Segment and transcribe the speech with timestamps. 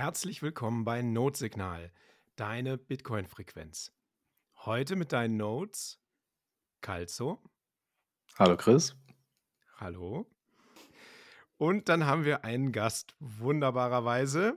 [0.00, 1.90] Herzlich willkommen bei Notsignal,
[2.36, 3.90] deine Bitcoin-Frequenz.
[4.64, 5.98] Heute mit deinen Notes
[6.80, 7.42] Calzo.
[8.38, 8.94] Hallo Chris.
[9.78, 10.30] Hallo.
[11.56, 14.56] Und dann haben wir einen Gast, wunderbarerweise,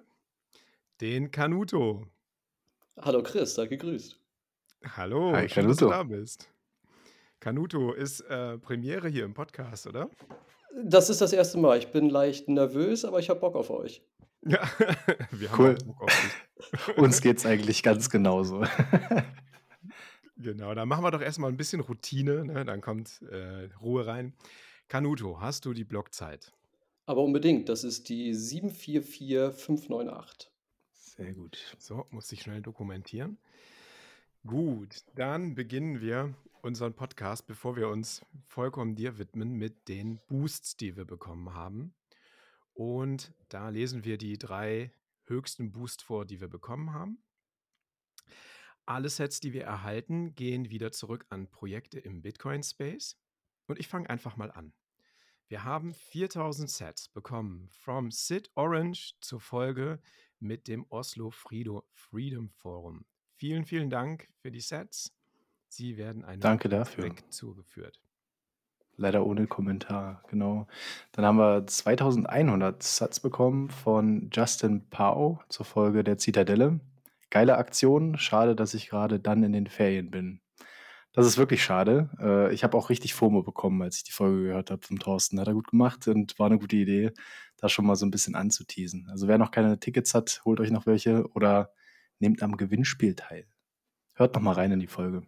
[1.02, 2.06] den Kanuto.
[3.00, 4.20] Hallo Chris, sei gegrüßt.
[4.96, 6.12] Hallo, Hi, schön, dass du Kanuto.
[6.12, 6.52] da bist.
[7.40, 10.08] Kanuto ist äh, Premiere hier im Podcast, oder?
[10.84, 11.80] Das ist das erste Mal.
[11.80, 14.04] Ich bin leicht nervös, aber ich habe Bock auf euch.
[14.44, 14.68] Ja,
[15.32, 15.76] wir haben Cool.
[15.86, 16.98] Bock auf dich.
[16.98, 18.66] Uns geht's eigentlich ganz genauso.
[20.38, 22.66] Genau, dann machen wir doch erstmal ein bisschen Routine, ne?
[22.66, 24.34] dann kommt äh, Ruhe rein.
[24.88, 26.52] Kanuto, hast du die Blockzeit?
[27.06, 30.50] Aber unbedingt, das ist die 744598.
[30.94, 31.76] Sehr gut.
[31.78, 33.38] So, muss ich schnell dokumentieren.
[34.48, 36.34] Gut, dann beginnen wir
[36.64, 41.94] unseren Podcast, bevor wir uns vollkommen dir widmen, mit den Boosts, die wir bekommen haben.
[42.74, 44.92] Und da lesen wir die drei
[45.26, 47.24] höchsten Boosts vor, die wir bekommen haben.
[48.86, 53.18] Alle Sets, die wir erhalten, gehen wieder zurück an Projekte im Bitcoin-Space.
[53.68, 54.74] Und ich fange einfach mal an.
[55.48, 60.02] Wir haben 4000 Sets bekommen from Sid Orange zur Folge
[60.40, 63.06] mit dem Oslo Frido Freedom Forum.
[63.36, 65.14] Vielen, vielen Dank für die Sets.
[65.68, 67.16] Sie werden einem Danke dafür.
[67.30, 68.02] Zugeführt.
[68.98, 70.68] Leider ohne Kommentar, genau.
[71.12, 76.80] Dann haben wir 2100 Sats bekommen von Justin Pau zur Folge der Zitadelle.
[77.30, 78.18] Geile Aktion.
[78.18, 80.42] Schade, dass ich gerade dann in den Ferien bin.
[81.14, 82.10] Das ist wirklich schade.
[82.20, 85.40] Äh, Ich habe auch richtig FOMO bekommen, als ich die Folge gehört habe vom Thorsten.
[85.40, 87.12] Hat er gut gemacht und war eine gute Idee,
[87.58, 89.08] da schon mal so ein bisschen anzuteasen.
[89.10, 91.72] Also wer noch keine Tickets hat, holt euch noch welche oder
[92.20, 93.48] nehmt am Gewinnspiel teil.
[94.16, 95.24] Hört noch mal rein in die Folge.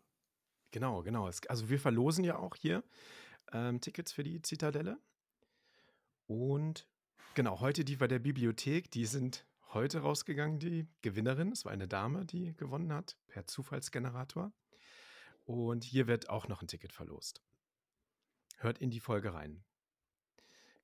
[0.72, 1.30] Genau, genau.
[1.48, 2.83] Also wir verlosen ja auch hier
[3.52, 4.97] ähm, Tickets für die Zitadelle.
[6.27, 6.88] Und
[7.36, 11.52] genau, heute die bei der Bibliothek, die sind heute rausgegangen, die Gewinnerin.
[11.52, 14.52] Es war eine Dame, die gewonnen hat, per Zufallsgenerator.
[15.45, 17.42] Und hier wird auch noch ein Ticket verlost.
[18.58, 19.64] Hört in die Folge rein.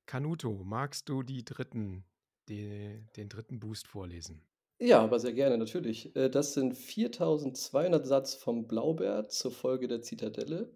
[0.06, 2.04] Kanuto, magst du die dritten,
[2.48, 4.42] die, den dritten Boost vorlesen?
[4.78, 6.14] Ja, aber sehr gerne, natürlich.
[6.16, 10.72] Äh, Das sind 4200 Satz vom Blaubeer zur Folge der Zitadelle.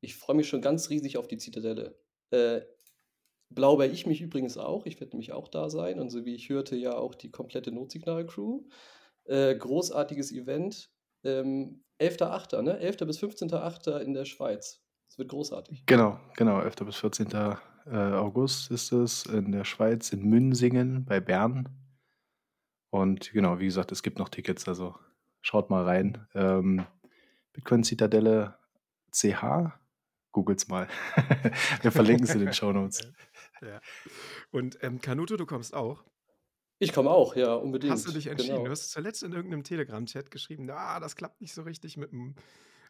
[0.00, 1.98] Ich freue mich schon ganz riesig auf die Zitadelle.
[2.30, 2.60] Äh,
[3.50, 4.86] Blaubeer, ich mich übrigens auch.
[4.86, 6.00] Ich werde nämlich auch da sein.
[6.00, 8.62] Und so wie ich hörte, ja auch die komplette Notsignal-Crew.
[9.24, 10.90] Äh, großartiges Event.
[11.24, 12.78] Ähm, 11.8., ne?
[12.78, 12.98] 11.
[12.98, 13.98] bis 15.8.
[14.00, 14.82] in der Schweiz.
[15.08, 15.86] Es wird großartig.
[15.86, 16.60] Genau, genau.
[16.60, 16.76] 11.
[16.76, 17.28] bis 14.
[17.30, 17.56] äh,
[17.90, 21.68] August ist es in der Schweiz, in Münsingen bei Bern.
[22.90, 24.94] Und genau, wie gesagt, es gibt noch Tickets, also
[25.40, 26.26] schaut mal rein.
[26.34, 26.86] Ähm,
[27.52, 28.58] Bitcoin Zitadelle
[29.12, 29.72] CH,
[30.36, 30.86] googelt's mal.
[31.82, 33.00] Wir verlinken es in den Show Notes.
[33.62, 33.80] Ja.
[34.50, 36.04] Und ähm, Kanuto, du kommst auch.
[36.78, 38.14] Ich komme auch, ja, Hast du unbedingt.
[38.14, 38.56] dich entschieden?
[38.56, 38.64] Genau.
[38.66, 42.34] Du hast zuletzt in irgendeinem Telegram-Chat geschrieben, ah, das klappt nicht so richtig mit einem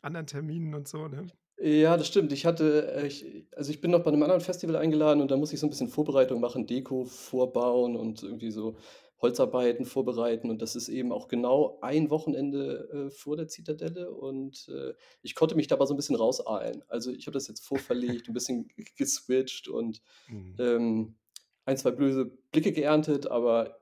[0.03, 1.29] anderen Terminen und so, ne?
[1.59, 2.33] Ja, das stimmt.
[2.33, 5.37] Ich hatte, äh, ich, also ich bin noch bei einem anderen Festival eingeladen und da
[5.37, 8.77] muss ich so ein bisschen Vorbereitung machen, Deko vorbauen und irgendwie so
[9.21, 10.51] Holzarbeiten vorbereiten.
[10.51, 14.11] Und das ist eben auch genau ein Wochenende äh, vor der Zitadelle.
[14.13, 16.85] Und äh, ich konnte mich da aber so ein bisschen rauseilen.
[16.89, 20.59] Also ich habe das jetzt vorverlegt, ein bisschen geswitcht und Mhm.
[20.59, 21.17] ähm,
[21.65, 23.81] ein, zwei böse Blicke geerntet, aber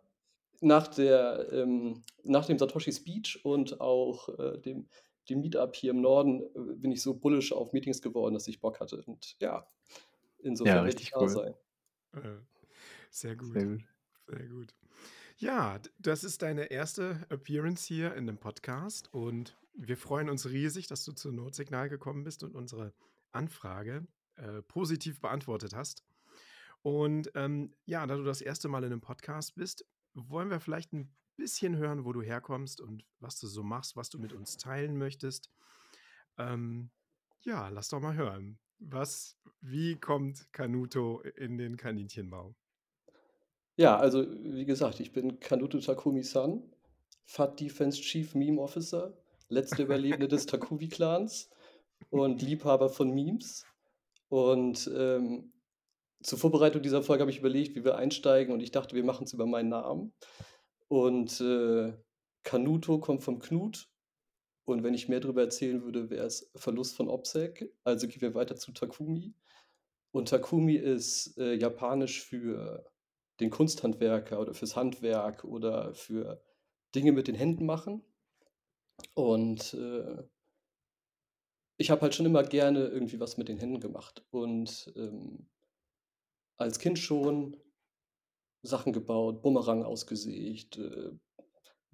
[0.60, 4.88] nach, der, ähm, nach dem Satoshi Speech und auch äh, dem,
[5.28, 8.60] dem Meetup hier im Norden äh, bin ich so bullisch auf Meetings geworden, dass ich
[8.60, 9.02] Bock hatte.
[9.06, 9.66] Und ja,
[10.38, 11.28] insofern Ja, richtig da cool.
[11.28, 11.54] sein.
[12.14, 12.38] Äh,
[13.10, 13.84] Sehr gut, Sehr gut.
[14.28, 14.74] sehr gut.
[15.44, 20.86] Ja, das ist deine erste Appearance hier in dem Podcast und wir freuen uns riesig,
[20.86, 22.94] dass du zu Notsignal gekommen bist und unsere
[23.30, 24.06] Anfrage
[24.36, 26.02] äh, positiv beantwortet hast.
[26.80, 29.84] Und ähm, ja, da du das erste Mal in einem Podcast bist,
[30.14, 34.08] wollen wir vielleicht ein bisschen hören, wo du herkommst und was du so machst, was
[34.08, 35.50] du mit uns teilen möchtest.
[36.38, 36.90] Ähm,
[37.42, 38.58] ja, lass doch mal hören.
[38.78, 42.56] Was, wie kommt Kanuto in den Kaninchenbau?
[43.76, 46.62] Ja, also wie gesagt, ich bin Kanuto Takumi-san,
[47.26, 49.16] FAT Defense Chief Meme Officer,
[49.48, 51.50] letzter Überlebende des Takubi-Clans
[52.10, 53.66] und Liebhaber von Memes.
[54.28, 55.52] Und ähm,
[56.22, 59.24] zur Vorbereitung dieser Folge habe ich überlegt, wie wir einsteigen und ich dachte, wir machen
[59.24, 60.12] es über meinen Namen.
[60.88, 61.92] Und äh,
[62.44, 63.88] Kanuto kommt vom Knut.
[64.66, 67.70] Und wenn ich mehr darüber erzählen würde, wäre es Verlust von Obsec.
[67.82, 69.34] Also gehen wir weiter zu Takumi.
[70.12, 72.86] Und Takumi ist äh, japanisch für
[73.40, 76.42] den Kunsthandwerker oder fürs Handwerk oder für
[76.94, 78.02] Dinge mit den Händen machen.
[79.14, 80.22] Und äh,
[81.76, 84.24] ich habe halt schon immer gerne irgendwie was mit den Händen gemacht.
[84.30, 85.48] Und ähm,
[86.56, 87.56] als Kind schon
[88.62, 91.10] Sachen gebaut, Bumerang ausgesägt, äh,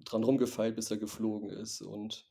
[0.05, 2.27] dran rumgefeilt, bis er geflogen ist und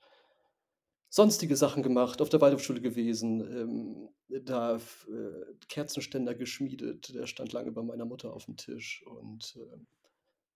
[1.11, 7.73] sonstige Sachen gemacht, auf der Waldorfschule gewesen, ähm, da äh, Kerzenständer geschmiedet, der stand lange
[7.73, 9.79] bei meiner Mutter auf dem Tisch und äh,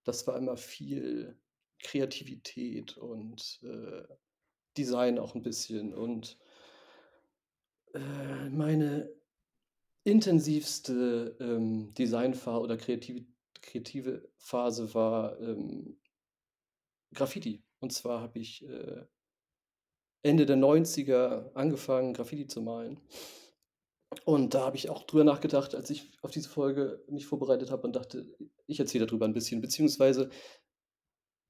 [0.04, 1.36] das war immer viel
[1.80, 4.04] Kreativität und äh,
[4.76, 6.38] Design auch ein bisschen und
[7.92, 9.10] äh, meine
[10.04, 13.26] intensivste ähm, Designphase oder kreative,
[13.60, 15.98] kreative Phase war ähm,
[17.12, 17.62] Graffiti.
[17.80, 19.04] Und zwar habe ich äh,
[20.24, 22.98] Ende der 90er angefangen, Graffiti zu malen.
[24.24, 27.86] Und da habe ich auch drüber nachgedacht, als ich auf diese Folge mich vorbereitet habe
[27.86, 28.26] und dachte,
[28.66, 29.60] ich erzähle darüber ein bisschen.
[29.60, 30.30] Beziehungsweise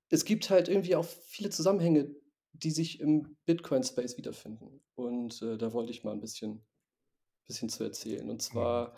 [0.08, 2.14] es gibt halt irgendwie auch viele Zusammenhänge,
[2.52, 4.82] die sich im Bitcoin-Space wiederfinden.
[4.96, 6.64] Und äh, da wollte ich mal ein bisschen,
[7.46, 8.28] bisschen zu erzählen.
[8.28, 8.96] Und zwar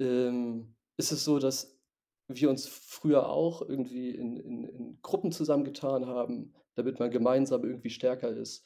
[0.00, 1.78] ähm, ist es so, dass
[2.28, 7.90] wir uns früher auch irgendwie in, in, in Gruppen zusammengetan haben, damit man gemeinsam irgendwie
[7.90, 8.64] stärker ist.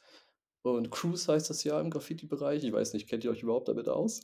[0.63, 2.65] Und Cruise heißt das ja im Graffiti-Bereich.
[2.65, 4.23] Ich weiß nicht, kennt ihr euch überhaupt damit aus?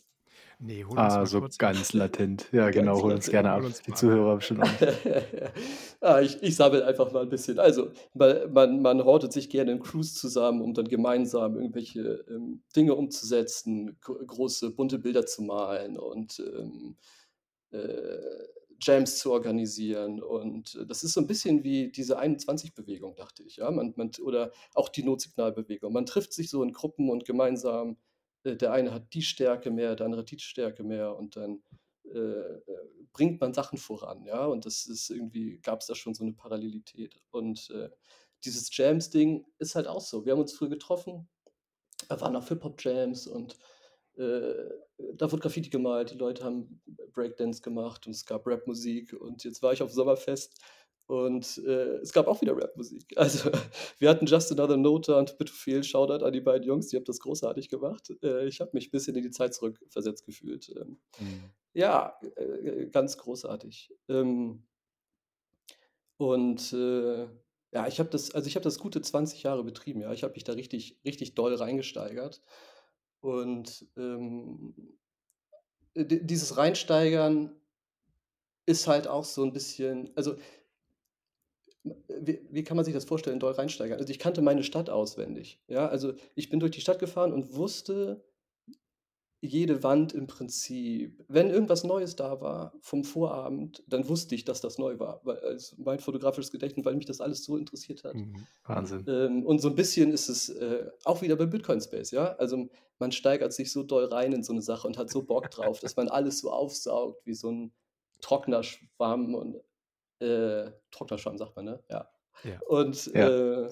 [0.58, 2.48] Nee, hol uns Ah, mal so kurz ganz latent.
[2.52, 3.30] Ja, Ganz genau, hol uns latent.
[3.30, 3.64] gerne ab.
[3.64, 3.92] uns Die.
[3.92, 4.80] Zuhörer bestimmt auch.
[6.00, 7.58] ah, ich ich sammle einfach mal ein bisschen.
[7.58, 12.62] Also, man, man, man hortet sich gerne in Crews zusammen, um dann gemeinsam irgendwelche ähm,
[12.76, 16.96] Dinge umzusetzen, gro- große bunte Bilder zu malen und ähm,
[17.72, 18.18] äh,
[18.80, 20.22] Jams zu organisieren.
[20.22, 23.56] Und äh, das ist so ein bisschen wie diese 21-Bewegung, dachte ich.
[23.56, 23.70] Ja?
[23.70, 25.92] Man, man, oder auch die Notsignalbewegung.
[25.92, 27.96] Man trifft sich so in Gruppen und gemeinsam,
[28.44, 31.62] äh, der eine hat die Stärke mehr, der andere die Stärke mehr und dann
[32.04, 32.62] äh, äh,
[33.12, 34.24] bringt man Sachen voran.
[34.24, 34.46] Ja?
[34.46, 37.20] Und das ist irgendwie, gab es da schon so eine Parallelität.
[37.30, 37.90] Und äh,
[38.44, 40.24] dieses Jams-Ding ist halt auch so.
[40.24, 41.28] Wir haben uns früher getroffen,
[42.08, 43.58] da waren auch Hip-Hop-Jams und
[44.18, 46.80] da wurde Graffiti gemalt, die Leute haben
[47.12, 50.60] Breakdance gemacht und es gab Rapmusik und jetzt war ich auf Sommerfest
[51.06, 53.06] und äh, es gab auch wieder Rapmusik.
[53.16, 53.50] Also
[53.98, 57.20] wir hatten Just Another Note und Bitofil, Shoutout an die beiden Jungs, die haben das
[57.20, 58.10] großartig gemacht.
[58.22, 60.68] Äh, ich habe mich ein bisschen in die Zeit zurückversetzt gefühlt.
[60.76, 61.54] Ähm, Mhm.
[61.74, 63.94] ja, äh, ganz großartig.
[64.08, 64.64] Ähm,
[66.16, 67.24] und äh,
[67.72, 70.12] ja, ich habe das, also ich habe das gute 20 Jahre betrieben, ja.
[70.12, 72.42] Ich habe mich da richtig, richtig doll reingesteigert.
[73.20, 74.74] Und ähm,
[75.94, 77.50] di- dieses Reinsteigern
[78.66, 80.36] ist halt auch so ein bisschen, also
[82.08, 83.98] wie, wie kann man sich das vorstellen, doll reinsteigern?
[83.98, 85.60] Also ich kannte meine Stadt auswendig.
[85.68, 88.22] Ja, also ich bin durch die Stadt gefahren und wusste
[89.40, 91.24] jede Wand im Prinzip.
[91.28, 95.38] Wenn irgendwas Neues da war vom Vorabend, dann wusste ich, dass das neu war, weil
[95.38, 98.14] also mein fotografisches Gedächtnis, weil mich das alles so interessiert hat.
[98.14, 98.46] Mhm.
[98.64, 99.04] Wahnsinn.
[99.06, 102.34] Ähm, und so ein bisschen ist es äh, auch wieder bei Bitcoin Space, ja.
[102.36, 102.68] Also
[102.98, 105.78] man steigert sich so doll rein in so eine Sache und hat so Bock drauf,
[105.78, 107.72] dass man alles so aufsaugt wie so ein
[108.20, 109.56] trockener Schwamm und
[110.20, 111.84] äh, trockener Schwamm sagt man, ne?
[111.88, 112.10] Ja.
[112.44, 112.60] Ja.
[112.66, 113.28] Und Ja.
[113.28, 113.70] äh,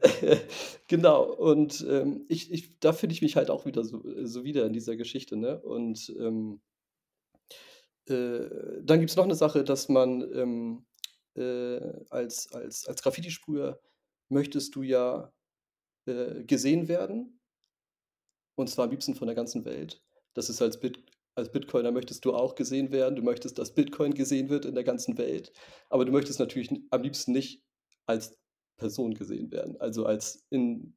[0.88, 4.66] genau, und ähm, ich, ich, da finde ich mich halt auch wieder so, so wieder
[4.66, 5.60] in dieser Geschichte, ne?
[5.60, 6.60] Und ähm,
[8.08, 8.48] äh,
[8.82, 10.86] dann gibt es noch eine Sache, dass man ähm,
[11.36, 11.80] äh,
[12.10, 13.80] als, als, als Graffiti-Sprüher
[14.28, 15.32] möchtest du ja
[16.06, 17.40] äh, gesehen werden.
[18.56, 20.02] Und zwar am liebsten von der ganzen Welt.
[20.34, 21.02] Das ist als, Bit,
[21.34, 23.16] als Bitcoiner möchtest du auch gesehen werden.
[23.16, 25.52] Du möchtest, dass Bitcoin gesehen wird in der ganzen Welt.
[25.88, 27.63] Aber du möchtest natürlich am liebsten nicht
[28.06, 28.36] als
[28.76, 29.80] Person gesehen werden.
[29.80, 30.96] Also als in,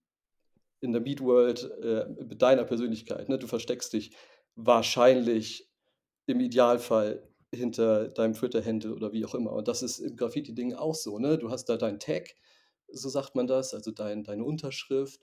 [0.81, 3.29] in der Meat World äh, mit deiner Persönlichkeit.
[3.29, 3.37] Ne?
[3.37, 4.15] Du versteckst dich
[4.55, 5.69] wahrscheinlich
[6.25, 9.53] im Idealfall hinter deinem Twitter-Handle oder wie auch immer.
[9.53, 11.19] Und das ist im Graffiti-Ding auch so.
[11.19, 11.37] Ne?
[11.37, 12.35] Du hast da dein Tag,
[12.89, 15.21] so sagt man das, also dein, deine Unterschrift.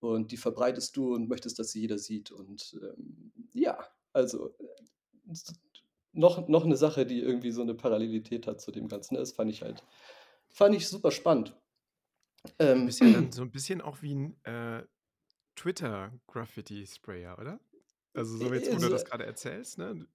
[0.00, 2.30] Und die verbreitest du und möchtest, dass sie jeder sieht.
[2.30, 3.78] Und ähm, ja,
[4.12, 5.32] also äh,
[6.12, 9.16] noch, noch eine Sache, die irgendwie so eine Parallelität hat zu dem Ganzen.
[9.16, 9.84] Das fand ich halt,
[10.50, 11.56] fand ich super spannend.
[12.44, 14.82] Du Ähm, ja dann so ein bisschen auch wie ein äh,
[15.56, 17.60] Twitter-Graffiti-Sprayer, oder?
[18.14, 20.06] Also so jetzt, wo du also, das gerade erzählst, ne?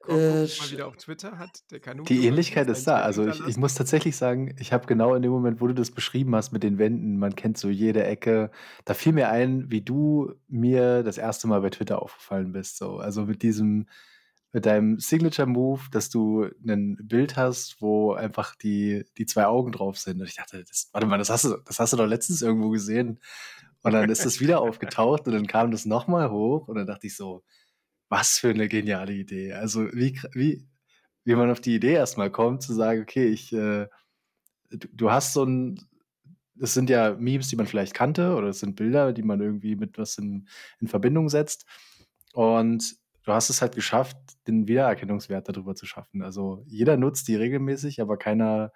[0.00, 3.00] Guck, guck äh, mal wieder auf Twitter, hat der Kanuto Die Ähnlichkeit ist da.
[3.00, 5.90] Also ich, ich muss tatsächlich sagen, ich habe genau in dem Moment, wo du das
[5.90, 8.50] beschrieben hast mit den Wänden, man kennt so jede Ecke,
[8.84, 12.76] da fiel mir ein, wie du mir das erste Mal bei Twitter aufgefallen bist.
[12.76, 12.98] So.
[12.98, 13.86] Also mit diesem,
[14.54, 19.98] mit deinem Signature-Move, dass du ein Bild hast, wo einfach die, die zwei Augen drauf
[19.98, 20.20] sind.
[20.20, 22.70] Und ich dachte, das, warte mal, das hast, du, das hast du doch letztens irgendwo
[22.70, 23.18] gesehen.
[23.82, 27.08] Und dann ist das wieder aufgetaucht und dann kam das nochmal hoch und dann dachte
[27.08, 27.42] ich so,
[28.08, 29.54] was für eine geniale Idee.
[29.54, 30.64] Also wie, wie,
[31.24, 33.88] wie man auf die Idee erstmal kommt, zu sagen, okay, ich, äh,
[34.70, 35.80] du, du hast so ein,
[36.54, 39.74] das sind ja Memes, die man vielleicht kannte, oder es sind Bilder, die man irgendwie
[39.74, 40.46] mit was in,
[40.78, 41.66] in Verbindung setzt.
[42.32, 44.16] Und du hast es halt geschafft,
[44.46, 46.22] den Wiedererkennungswert darüber zu schaffen.
[46.22, 48.72] Also jeder nutzt die regelmäßig, aber keiner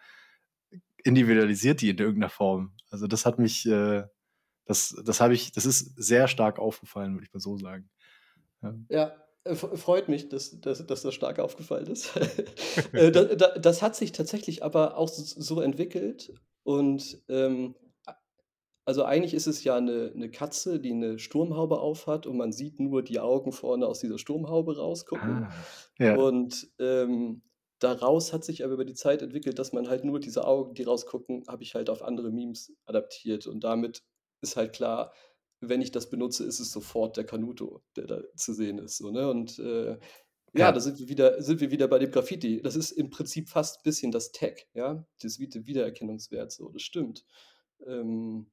[1.05, 2.73] individualisiert die in irgendeiner Form.
[2.91, 4.05] Also das hat mich, äh,
[4.65, 7.89] das, das habe ich, das ist sehr stark aufgefallen, würde ich mal so sagen.
[8.63, 9.13] Ja, ja
[9.45, 12.11] äh, freut mich, dass, dass, dass das stark aufgefallen ist.
[12.93, 17.75] Äh, das, das, hat sich tatsächlich aber auch so entwickelt und ähm,
[18.89, 22.81] also eigentlich ist es ja eine, eine Katze, die eine Sturmhaube aufhat und man sieht
[22.81, 25.45] nur die Augen vorne aus dieser Sturmhaube rausgucken.
[25.45, 25.53] Ah,
[25.99, 26.17] ja.
[26.17, 27.43] Und ähm,
[27.81, 30.85] daraus hat sich aber über die Zeit entwickelt, dass man halt nur diese Augen, die
[30.85, 33.47] rausgucken, habe ich halt auf andere Memes adaptiert.
[33.47, 34.05] Und damit
[34.41, 35.13] ist halt klar,
[35.61, 38.97] wenn ich das benutze, ist es sofort der Kanuto, der da zu sehen ist.
[38.97, 39.29] So, ne?
[39.29, 39.99] Und äh, ja,
[40.55, 42.63] ja, da sind wir, wieder, sind wir wieder bei dem Graffiti.
[42.63, 47.27] Das ist im Prinzip fast ein bisschen das Tag, ja, das Wiedererkennungswert, so, das stimmt.
[47.87, 48.51] Ähm,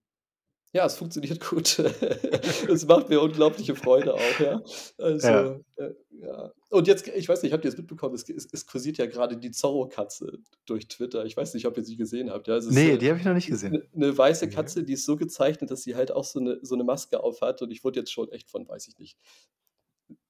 [0.73, 1.79] ja, es funktioniert gut.
[2.69, 4.61] Es macht mir unglaubliche Freude auch, ja.
[4.97, 5.59] Also, ja.
[5.77, 6.51] Äh, ja.
[6.69, 8.15] Und jetzt, ich weiß nicht, habt ihr es mitbekommen?
[8.15, 11.25] Es, es, es kursiert ja gerade die Zorro-Katze durch Twitter.
[11.25, 12.47] Ich weiß nicht, ob ihr sie gesehen habt.
[12.47, 13.73] Ja, es nee, ist, die habe ich noch nicht gesehen.
[13.73, 16.75] Eine, eine weiße Katze, die ist so gezeichnet, dass sie halt auch so eine, so
[16.75, 17.61] eine Maske aufhat.
[17.61, 19.17] Und ich wurde jetzt schon echt von, weiß ich nicht,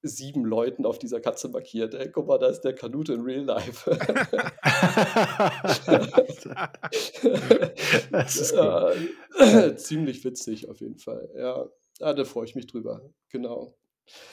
[0.02, 1.94] sieben Leuten auf dieser Katze markiert.
[1.94, 3.90] Ey, guck mal, da ist der Kanute in Real Life.
[8.10, 8.92] das ist ja,
[9.76, 11.28] ziemlich witzig auf jeden Fall.
[11.36, 11.66] Ja,
[12.00, 13.02] ja da freue ich mich drüber.
[13.30, 13.74] Genau.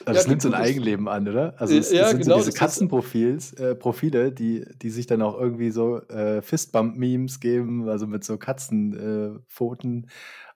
[0.06, 1.60] Das ja, nimmt so ein Eigenleben an, oder?
[1.60, 5.40] Also es, ja, sind genau, so diese Katzenprofile, äh, Profile, die, die sich dann auch
[5.40, 10.04] irgendwie so äh, Fistbump-Memes geben, also mit so Katzenpfoten.
[10.04, 10.08] Äh,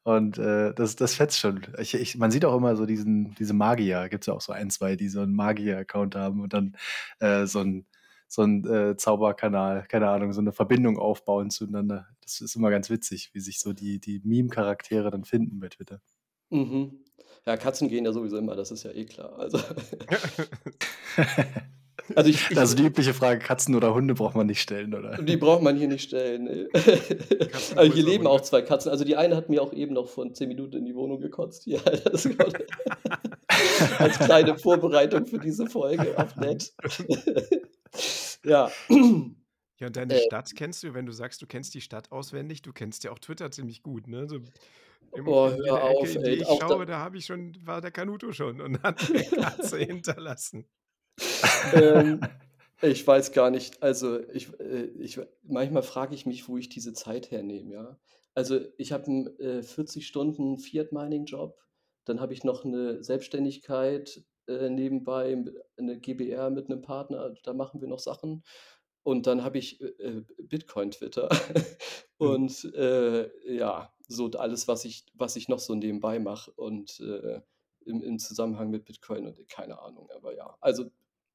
[0.07, 1.67] und äh, das, das fetzt schon.
[1.79, 4.53] Ich, ich, man sieht auch immer so diesen, diese Magier, gibt es ja auch so
[4.53, 6.77] ein, zwei, die so einen Magier-Account haben und dann
[7.19, 7.85] äh, so ein
[8.29, 12.07] so ein äh, Zauberkanal, keine Ahnung, so eine Verbindung aufbauen zueinander.
[12.21, 15.99] Das ist immer ganz witzig, wie sich so die, die Meme-Charaktere dann finden bei Twitter.
[16.51, 17.03] Mhm.
[17.45, 19.37] Ja, Katzen gehen ja sowieso immer, das ist ja eh klar.
[19.37, 19.59] Also.
[22.15, 25.17] Also, ich, ich, also die übliche Frage, Katzen oder Hunde braucht man nicht stellen, oder?
[25.17, 26.45] Die braucht man hier nicht stellen.
[26.45, 26.67] Nee.
[27.75, 28.91] also hier leben auch zwei Katzen.
[28.91, 31.65] Also die eine hat mir auch eben noch von zehn Minuten in die Wohnung gekotzt.
[31.65, 31.79] Ja,
[33.99, 36.73] als kleine Vorbereitung für diese Folge auf nett.
[38.43, 38.71] ja.
[39.79, 42.63] Ja, und deine äh, Stadt kennst du, wenn du sagst, du kennst die Stadt auswendig,
[42.63, 44.27] du kennst ja auch Twitter ziemlich gut, ne?
[44.27, 44.39] So
[45.25, 46.41] oh, hör auf, Ecke, ey.
[46.41, 49.77] ich schaue, da, da habe ich schon, war der Kanuto schon und hat eine Katze
[49.77, 50.65] hinterlassen
[51.73, 52.21] ähm,
[52.81, 53.81] ich weiß gar nicht.
[53.81, 57.99] Also ich, äh, ich manchmal frage ich mich, wo ich diese Zeit hernehme, ja.
[58.35, 61.59] Also ich habe einen äh, 40 Stunden Fiat Mining Job,
[62.05, 65.43] dann habe ich noch eine Selbstständigkeit äh, nebenbei,
[65.77, 68.43] eine GBR mit einem Partner, da machen wir noch Sachen.
[69.03, 71.29] Und dann habe ich äh, Bitcoin Twitter
[72.19, 72.29] hm.
[72.29, 77.41] und äh, ja, so alles, was ich, was ich noch so nebenbei mache und äh,
[77.85, 80.57] im, im Zusammenhang mit Bitcoin und keine Ahnung, aber ja.
[80.59, 80.91] Also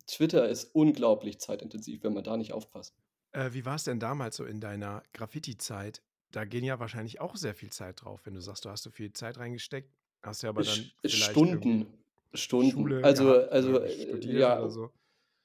[0.07, 2.95] Twitter ist unglaublich zeitintensiv, wenn man da nicht aufpasst.
[3.33, 6.03] Äh, wie war es denn damals so in deiner Graffiti-Zeit?
[6.31, 8.91] Da gehen ja wahrscheinlich auch sehr viel Zeit drauf, wenn du sagst, du hast so
[8.91, 9.91] viel Zeit reingesteckt.
[10.23, 11.87] Hast du aber dann Stunden,
[12.33, 12.71] Stunden.
[12.71, 14.91] Schule also, gehabt, also äh, ja, so.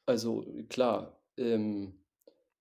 [0.05, 1.19] also klar.
[1.37, 1.93] Ähm,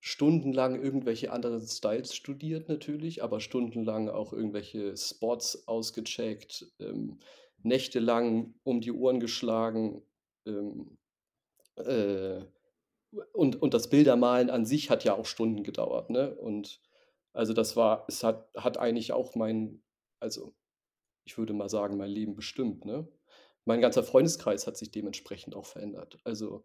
[0.01, 7.19] stundenlang irgendwelche anderen Styles studiert natürlich, aber stundenlang auch irgendwelche Spots ausgecheckt, ähm,
[7.63, 10.03] nächtelang um die Ohren geschlagen,
[10.47, 10.97] ähm,
[11.77, 12.45] äh,
[13.33, 16.35] und, und das Bildermalen an sich hat ja auch Stunden gedauert, ne?
[16.37, 16.81] Und
[17.33, 19.83] also das war, es hat, hat eigentlich auch mein,
[20.21, 20.55] also
[21.25, 23.09] ich würde mal sagen, mein Leben bestimmt, ne?
[23.65, 26.19] Mein ganzer Freundeskreis hat sich dementsprechend auch verändert.
[26.25, 26.65] Also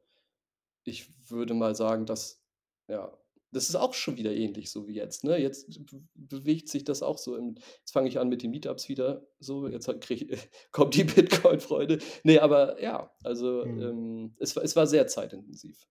[0.83, 2.43] ich würde mal sagen, dass,
[2.87, 3.17] ja,
[3.51, 5.23] das ist auch schon wieder ähnlich, so wie jetzt.
[5.23, 5.37] Ne?
[5.37, 5.67] Jetzt
[6.15, 7.35] bewegt sich das auch so.
[7.35, 9.27] Im, jetzt fange ich an mit den Meetups wieder.
[9.39, 11.99] So, jetzt krieg, kommt die Bitcoin-Freude.
[12.23, 13.81] Nee, aber ja, also mhm.
[13.81, 15.87] ähm, es, es war sehr zeitintensiv.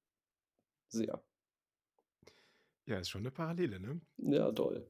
[0.89, 1.23] Sehr.
[2.87, 4.01] Ja, ist schon eine Parallele, ne?
[4.17, 4.89] Ja, toll.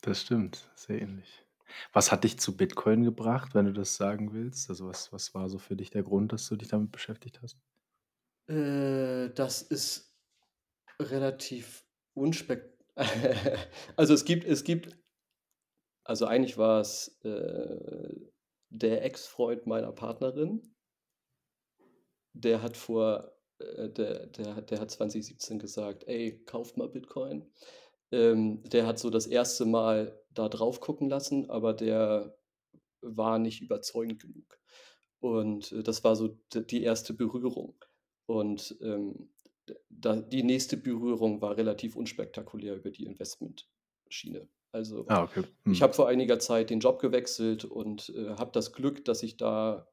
[0.00, 1.44] Das stimmt, sehr ähnlich.
[1.92, 4.68] Was hat dich zu Bitcoin gebracht, wenn du das sagen willst?
[4.68, 7.58] Also was, was war so für dich der Grund, dass du dich damit beschäftigt hast?
[8.48, 10.12] Äh, das ist
[11.00, 11.81] relativ
[12.14, 12.62] unspek
[13.96, 14.96] also es gibt es gibt
[16.04, 18.14] also eigentlich war es, äh,
[18.70, 20.74] der Ex-Freund meiner Partnerin.
[22.34, 27.50] Der hat vor äh, der der der hat 2017 gesagt: „Ey, kauft mal Bitcoin.“
[28.12, 32.36] Ähm, der hat so das erste Mal da drauf gucken lassen, aber der
[33.02, 34.58] war nicht überzeugend genug.
[35.20, 37.76] Und, äh, das war so die erste Berührung.
[38.26, 39.30] Und, ähm,
[39.88, 44.48] die nächste Berührung war relativ unspektakulär über die Investmentschiene.
[44.72, 45.42] Also ah, okay.
[45.64, 45.72] hm.
[45.72, 49.36] ich habe vor einiger Zeit den Job gewechselt und äh, habe das Glück, dass ich
[49.36, 49.86] da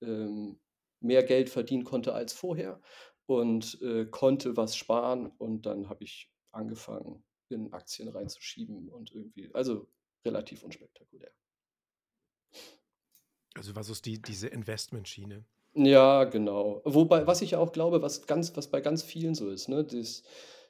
[0.00, 0.58] ähm,
[1.00, 2.80] mehr Geld verdienen konnte als vorher
[3.26, 5.26] und äh, konnte was sparen.
[5.26, 9.90] Und dann habe ich angefangen, in Aktien reinzuschieben und irgendwie, also
[10.24, 11.30] relativ unspektakulär.
[13.54, 15.44] Also was ist die, diese Investmentschiene?
[15.74, 16.82] Ja, genau.
[16.84, 20.22] Wobei, was ich auch glaube, was ganz, was bei ganz vielen so ist, ne, das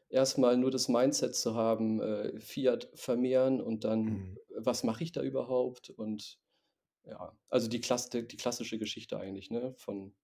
[0.08, 4.38] erstmal nur das Mindset zu haben, äh, Fiat vermehren und dann, Mhm.
[4.56, 5.90] was mache ich da überhaupt?
[5.90, 6.38] Und
[7.04, 10.14] ja, also die, Klass die klassische Geschichte eigentlich, ne, von,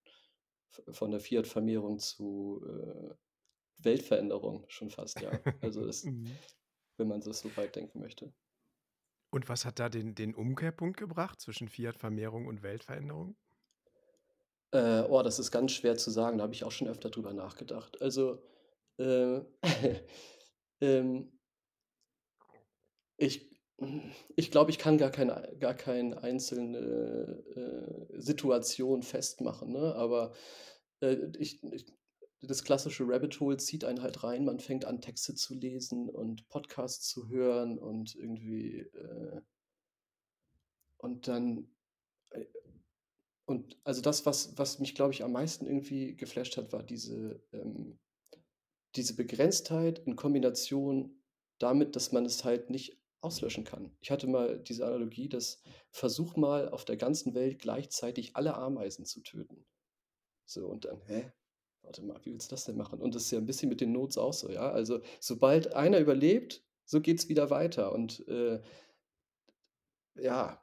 [0.91, 3.15] von der Fiat-Vermehrung zu äh,
[3.83, 5.45] Weltveränderung schon fast, ja.
[5.61, 6.39] Also das, Mhm.
[6.99, 8.35] wenn man das so weit denken möchte.
[9.31, 13.39] Und was hat da den, den Umkehrpunkt gebracht zwischen Fiat-Vermehrung und Weltveränderung?
[14.73, 17.33] Äh, oh, das ist ganz schwer zu sagen, da habe ich auch schon öfter drüber
[17.33, 18.01] nachgedacht.
[18.03, 18.43] Also,
[18.99, 19.41] äh,
[20.81, 21.33] ähm,
[23.17, 23.51] ich,
[24.37, 26.79] ich glaube, ich kann gar keine, gar keine einzelne
[27.57, 29.95] äh, Situation festmachen, ne?
[29.95, 30.33] aber
[31.01, 31.87] äh, ich, ich,
[32.41, 36.49] das klassische Rabbit Hole zieht einen halt rein, man fängt an, Texte zu lesen und
[36.49, 39.41] Podcasts zu hören und irgendwie äh,
[40.99, 41.69] und dann
[43.49, 47.43] und also das, was, was mich, glaube ich, am meisten irgendwie geflasht hat, war diese,
[47.53, 47.99] ähm,
[48.95, 51.23] diese Begrenztheit in Kombination
[51.59, 53.97] damit, dass man es halt nicht auslöschen kann.
[54.01, 59.07] Ich hatte mal diese Analogie, dass versuch mal auf der ganzen Welt gleichzeitig alle Ameisen
[59.07, 59.65] zu töten.
[60.45, 61.33] So, und dann, hä?
[61.81, 63.01] Warte mal, wie willst du das denn machen?
[63.01, 64.71] Und das ist ja ein bisschen mit den Notes auch so, ja.
[64.71, 67.93] Also, sobald einer überlebt, so geht es wieder weiter.
[67.93, 68.61] Und äh,
[70.17, 70.63] ja,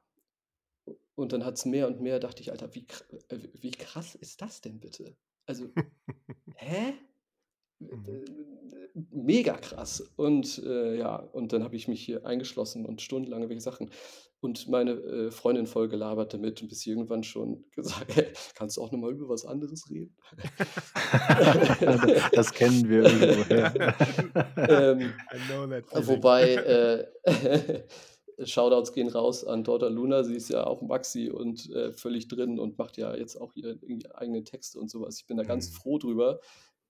[1.16, 2.86] und dann hat es mehr und mehr, dachte ich, Alter, wie,
[3.30, 5.16] äh, wie krass ist das denn bitte?
[5.46, 5.70] Also,
[6.56, 6.94] hä?
[7.80, 8.24] Mhm.
[9.12, 10.02] Mega krass.
[10.16, 13.90] Und äh, ja, und dann habe ich mich hier eingeschlossen und stundenlang irgendwelche Sachen.
[14.40, 18.78] Und meine äh, Freundin voll gelabert damit und bis sie irgendwann schon gesagt, hey, kannst
[18.78, 20.16] du auch nochmal über was anderes reden?
[22.34, 23.96] das kennen wir irgendwoher.
[24.58, 26.08] ähm, I know that feeling.
[26.08, 27.84] wobei, äh,
[28.44, 32.60] Shoutouts gehen raus an Dorda Luna, sie ist ja auch Maxi und äh, völlig drin
[32.60, 35.20] und macht ja jetzt auch ihre, ihre eigenen Texte und sowas.
[35.20, 35.74] Ich bin da ganz Mhm.
[35.74, 36.40] froh drüber,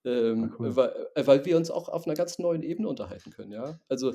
[0.05, 0.75] ähm, Ah, cool.
[0.75, 3.79] weil, äh, weil wir uns auch auf einer ganz neuen Ebene unterhalten können, ja.
[3.89, 4.13] Also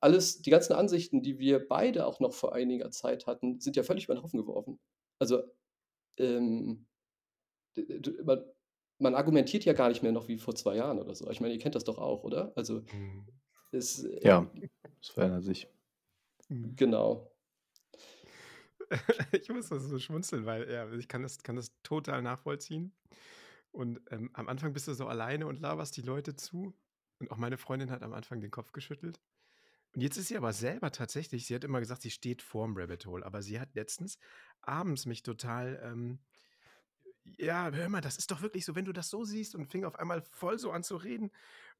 [0.00, 3.82] alles, die ganzen Ansichten, die wir beide auch noch vor einiger Zeit hatten, sind ja
[3.82, 4.78] völlig über den Haufen geworfen.
[5.18, 5.42] Also
[6.18, 6.86] ähm,
[8.24, 8.44] man,
[8.98, 11.30] man argumentiert ja gar nicht mehr noch wie vor zwei Jahren oder so.
[11.30, 12.52] Ich meine, ihr kennt das doch auch, oder?
[12.56, 13.26] Also Mhm.
[13.72, 14.50] es, äh, Ja,
[15.00, 15.68] das verändert sich.
[16.52, 16.76] Mhm.
[16.76, 17.28] genau.
[19.32, 22.94] Ich muss das so schmunzeln, weil ja, ich kann das, kann das total nachvollziehen.
[23.70, 26.74] Und ähm, am Anfang bist du so alleine und laberst die Leute zu.
[27.18, 29.20] Und auch meine Freundin hat am Anfang den Kopf geschüttelt.
[29.94, 33.06] Und jetzt ist sie aber selber tatsächlich, sie hat immer gesagt, sie steht vorm Rabbit
[33.06, 34.18] Hole, aber sie hat letztens
[34.60, 36.18] abends mich total, ähm,
[37.38, 39.84] ja, hör mal, das ist doch wirklich so, wenn du das so siehst und fing
[39.84, 41.30] auf einmal voll so an zu reden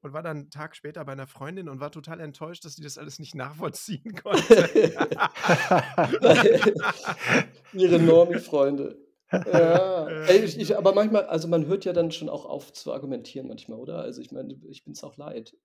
[0.01, 2.83] und war dann einen Tag später bei einer Freundin und war total enttäuscht, dass sie
[2.83, 4.53] das alles nicht nachvollziehen konnte.
[7.73, 8.97] Ihre Normie-Freunde.
[9.31, 12.93] Ja, ey, ich, ich, aber manchmal, also man hört ja dann schon auch auf zu
[12.93, 13.99] argumentieren manchmal, oder?
[13.99, 15.55] Also ich meine, ich bin es auch leid.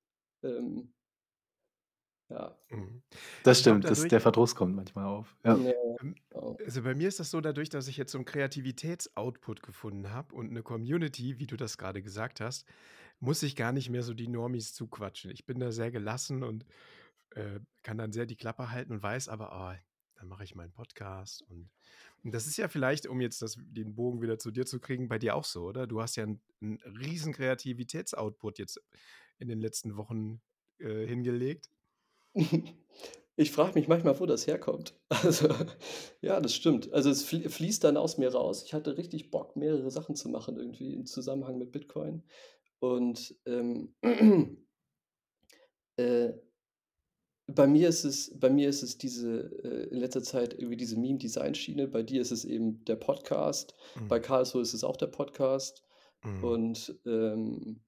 [0.42, 0.92] Ähm,
[2.28, 2.56] ja.
[2.70, 3.02] Mhm.
[3.42, 5.36] Das glaube, stimmt, das, dadurch, der Verdruss kommt manchmal auf.
[5.44, 5.56] Ja.
[5.56, 6.56] Ähm, genau.
[6.64, 10.34] also bei mir ist das so, dadurch, dass ich jetzt so einen Kreativitätsoutput gefunden habe
[10.34, 12.66] und eine Community, wie du das gerade gesagt hast,
[13.20, 15.30] muss ich gar nicht mehr so die Normis zuquatschen.
[15.30, 16.64] Ich bin da sehr gelassen und
[17.30, 19.78] äh, kann dann sehr die Klappe halten und weiß aber, oh,
[20.16, 21.42] dann mache ich meinen Podcast.
[21.42, 21.70] Und,
[22.24, 25.08] und das ist ja vielleicht, um jetzt das, den Bogen wieder zu dir zu kriegen,
[25.08, 25.86] bei dir auch so, oder?
[25.86, 28.80] Du hast ja einen, einen riesen Kreativitätsoutput jetzt
[29.38, 30.40] in den letzten Wochen
[30.78, 31.70] äh, hingelegt.
[33.40, 34.94] Ich frage mich manchmal, wo das herkommt.
[35.10, 35.48] Also,
[36.20, 36.92] ja, das stimmt.
[36.92, 38.64] Also es flie- fließt dann aus mir raus.
[38.64, 42.22] Ich hatte richtig Bock, mehrere Sachen zu machen, irgendwie im Zusammenhang mit Bitcoin.
[42.80, 43.94] Und ähm,
[45.96, 46.32] äh,
[47.46, 50.98] bei mir ist es, bei mir ist es diese, äh, in letzter Zeit irgendwie diese
[50.98, 51.88] Meme-Design-Schiene.
[51.88, 53.74] Bei dir ist es eben der Podcast.
[54.08, 54.22] Bei Mhm.
[54.22, 55.82] Karlsruhe ist es auch der Podcast.
[56.24, 56.44] Mhm.
[56.44, 57.80] Und ähm,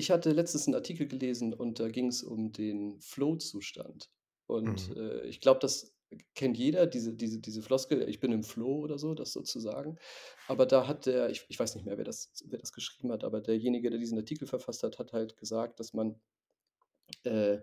[0.00, 4.10] ich hatte letztens einen Artikel gelesen und da ging es um den Flow-Zustand.
[4.46, 4.96] Und Mhm.
[4.96, 5.94] äh, ich glaube, das
[6.34, 9.98] kennt jeder, diese, diese, diese Floskel, ich bin im Flow oder so, das sozusagen.
[10.48, 13.22] Aber da hat der, ich, ich weiß nicht mehr, wer das, wer das geschrieben hat,
[13.24, 16.20] aber derjenige, der diesen Artikel verfasst hat, hat halt gesagt, dass man
[17.24, 17.58] äh,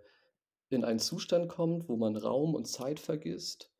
[0.69, 3.71] in einen Zustand kommt, wo man Raum und Zeit vergisst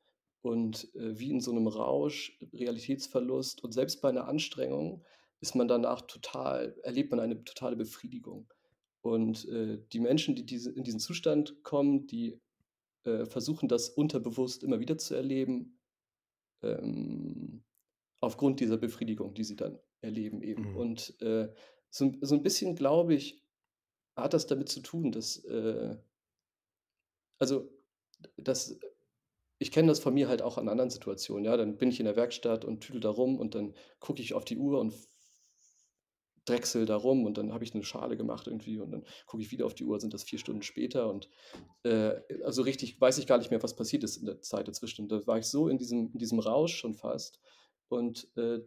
[0.42, 5.04] und äh, wie in so einem Rausch, Realitätsverlust und selbst bei einer Anstrengung
[5.40, 8.52] ist man danach total, erlebt man eine totale Befriedigung.
[9.02, 12.40] Und äh, die Menschen, die diese, in diesen Zustand kommen, die
[13.04, 15.80] äh, versuchen das unterbewusst immer wieder zu erleben.
[16.62, 17.64] Ähm,
[18.20, 20.72] aufgrund dieser Befriedigung, die sie dann erleben eben.
[20.72, 20.78] Mhm.
[20.78, 21.50] Und äh,
[21.90, 23.44] so, so ein bisschen, glaube ich,
[24.16, 25.96] hat das damit zu tun, dass, äh,
[27.38, 27.70] also,
[28.36, 28.80] dass
[29.60, 31.58] ich kenne das von mir halt auch an anderen Situationen, ja.
[31.58, 34.46] Dann bin ich in der Werkstatt und tüdel da rum und dann gucke ich auf
[34.46, 34.94] die Uhr und
[36.50, 39.52] drechsel da rum und dann habe ich eine Schale gemacht irgendwie und dann gucke ich
[39.52, 41.30] wieder auf die Uhr, sind das vier Stunden später und
[41.84, 45.04] äh, also richtig weiß ich gar nicht mehr, was passiert ist in der Zeit dazwischen.
[45.04, 47.40] Und da war ich so in diesem, in diesem Rausch schon fast.
[47.90, 48.60] Und äh,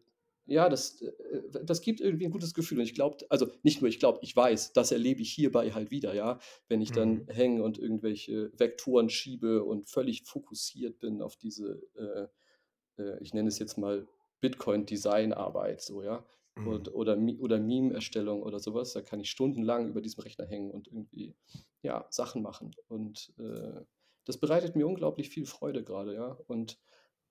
[0.47, 2.79] ja, das, äh, das gibt irgendwie ein gutes Gefühl.
[2.79, 5.91] Und ich glaube, also nicht nur ich glaube, ich weiß, das erlebe ich hierbei halt
[5.91, 6.39] wieder, ja.
[6.69, 7.29] Wenn ich dann Mhm.
[7.29, 13.49] hänge und irgendwelche Vektoren schiebe und völlig fokussiert bin auf diese, äh, äh, ich nenne
[13.49, 14.07] es jetzt mal
[14.41, 16.25] Bitcoin-Design-Arbeit, so, ja.
[16.57, 16.67] Mhm.
[16.69, 20.89] Und, oder, oder Meme-Erstellung oder sowas, da kann ich stundenlang über diesem Rechner hängen und
[20.89, 21.35] irgendwie,
[21.83, 22.73] ja, Sachen machen.
[22.89, 23.81] Und äh,
[24.25, 26.39] das bereitet mir unglaublich viel Freude gerade, ja.
[26.47, 26.79] Und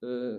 [0.02, 0.38] äh,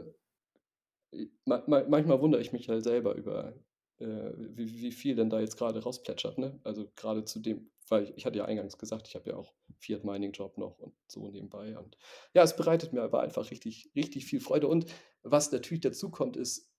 [1.44, 3.54] ma ma manchmal wundere ich mich halt selber über,
[3.98, 6.58] äh, wie wie viel denn da jetzt gerade rausplätschert, ne?
[6.64, 9.52] Also, gerade zu dem weil ich ich hatte ja eingangs gesagt, ich habe ja auch
[9.78, 11.96] Fiat Mining Job noch und so nebenbei und
[12.34, 14.86] ja, es bereitet mir aber einfach richtig richtig viel Freude und
[15.22, 16.69] was natürlich dazu kommt, ist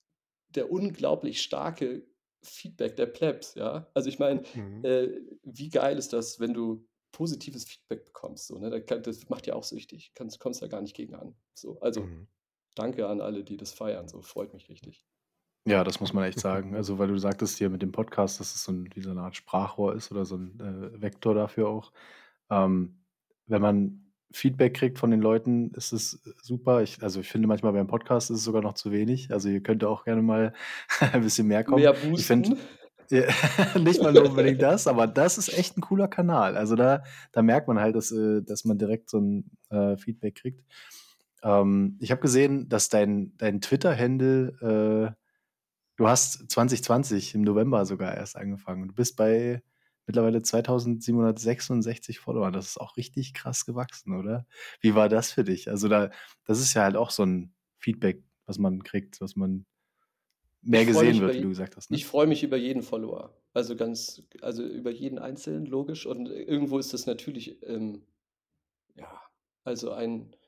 [0.55, 2.07] der unglaublich starke
[2.43, 3.89] Feedback der Plebs, ja?
[3.93, 4.83] Also, ich meine, Mhm.
[4.83, 5.09] äh,
[5.43, 8.69] wie geil ist das, wenn du positives Feedback bekommst so, ne?
[8.81, 10.13] Das macht ja auch süchtig.
[10.15, 11.35] Kannst kommst da gar nicht gegen an.
[11.53, 12.27] So, also Mhm.
[12.75, 15.05] Danke an alle, die das feiern, so freut mich richtig.
[15.67, 16.75] Ja, das muss man echt sagen.
[16.75, 19.21] Also, weil du sagtest hier mit dem Podcast, dass es so 'n wie so 'ne
[19.21, 21.91] Art Sprachrohr ist oder so 'n, äh, Vektor dafür auch.
[22.49, 23.05] Ähm,
[23.47, 26.81] wenn man Feedback kriegt von den Leuten, ist es, super.
[26.81, 29.31] Ich also, ich finde manchmal beim Podcast ist es sogar noch zu wenig.
[29.31, 30.53] Also, ihr könnt auch gerne mal
[31.13, 31.83] ein bisschen mehr kommen.
[31.83, 32.59] Mehr Ich finde boosten.
[33.09, 33.23] ja,
[33.79, 36.57] nicht mal unbedingt das, aber das ist echt 'n cooler Kanal.
[36.57, 40.35] Also, da da merkt man halt, dass, äh dass man direkt so 'n, äh, Feedback
[40.35, 40.63] kriegt.
[41.43, 45.21] Ähm, ich habe gesehen, dass dein dein Twitter-Handle, äh
[45.97, 49.61] du hast 2020 im November sogar erst angefangen und du bist bei
[50.11, 52.53] mittlerweile 2.766 Followern.
[52.53, 54.45] Das ist auch richtig krass gewachsen, oder?
[54.81, 55.69] Wie war das für dich?
[55.69, 56.11] Also, da
[56.45, 59.65] das ist ja halt auch so 'n Feedback, was man kriegt, was man
[60.61, 62.01] mehr Ich gesehen wird, wie du gesagt hast, ne?
[62.01, 63.35] ich freue mich über jeden Follower.
[63.53, 66.05] Also, ganz also, über jeden Einzelnen, logisch.
[66.05, 68.03] Und irgendwo ist das natürlich, ähm,
[68.95, 69.21] ja,
[69.65, 70.40] also ein äh,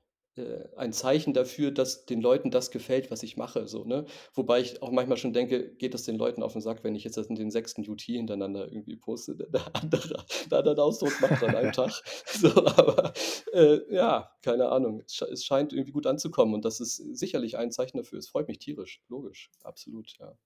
[0.75, 4.05] ein Zeichen dafür, dass den Leuten das gefällt, was ich mache, so, ne?
[4.33, 7.03] Wobei ich auch manchmal schon denke, geht das den Leuten auf den Sack, wenn ich
[7.03, 7.89] jetzt das den 6.
[7.89, 12.01] UT hintereinander irgendwie poste, der andere 'n anderen Ausdruck macht an einem Tag.
[12.25, 13.13] So, aber,
[13.53, 15.01] äh, ja, keine Ahnung.
[15.05, 18.17] Es es scheint irgendwie gut anzukommen und das ist sicherlich ein Zeichen dafür.
[18.19, 20.37] Es freut mich tierisch, logisch, absolut, ja.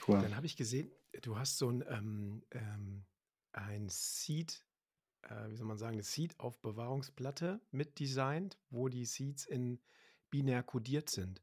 [0.00, 0.22] Cool.
[0.22, 0.90] Dann habe ich gesehen,
[1.22, 3.04] du hast so 'n, ähm ähm,
[3.52, 4.64] ein Seed
[5.28, 9.82] äh, wie soll man sagen, 'ne Seed-Aufbewahrungsplatte mitdesignt, wo die Seeds in
[10.30, 11.42] binär kodiert sind.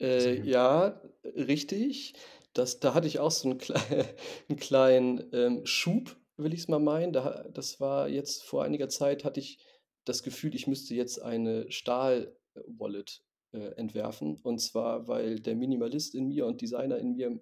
[0.00, 2.14] Äh, ich ja, richtig.
[2.52, 4.14] Das da hatte ich auch so 'n klei
[4.48, 7.12] 'n kleinen, ähm, Schub, will ich's mal meinen.
[7.12, 9.58] Da das war jetzt vor einiger Zeit hatte ich
[10.04, 14.36] das Gefühl, ich müsste jetzt eine Stahl-Wallet, äh, entwerfen.
[14.42, 17.40] Und zwar, weil der Minimalist in mir und Designer in mir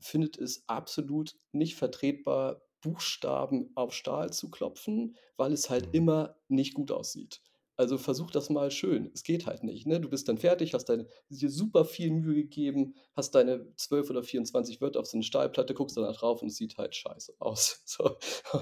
[0.00, 6.74] findet es absolut nicht vertretbar, Buchstaben auf Stahl zu klopfen, weil es halt immer nicht
[6.74, 7.42] gut aussieht.
[7.76, 9.10] Also, versuch das mal schön.
[9.14, 10.00] Es geht halt nicht, ne?
[10.00, 14.24] Du bist dann fertig, hast deine dir super viel Mühe gegeben, hast deine 12 oder
[14.24, 17.34] 24 Wörter auf so 'ne Stahlplatte, guckst dann da drauf und es sieht halt scheiße
[17.38, 18.16] aus, so.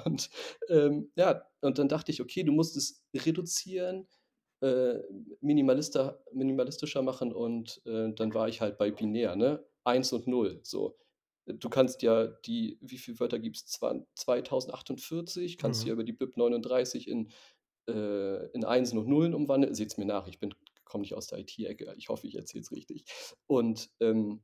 [0.04, 0.28] Und,
[0.68, 4.06] ähm, ja, und dann dachte ich: „Okay, du musst es reduzieren,
[4.60, 4.98] äh,
[5.40, 9.64] minimalistischer machen“ und, äh, dann war ich halt bei binär, ne?
[9.84, 10.96] 1 und 0, so.
[11.46, 13.66] Du kannst ja die wie viel Wörter gibt's?
[13.66, 15.94] Zwan 2048 kannst du ja Mhm.
[15.94, 17.30] über die BIP 39 in
[17.88, 19.74] äh, in Einsen und Nullen umwandeln.
[19.74, 20.54] Seht's mir nach, ich bin
[20.84, 21.94] komme nicht aus der IT-Ecke.
[21.98, 23.06] Ich hoffe, ich erzähle es richtig.
[23.46, 24.42] Und, ähm,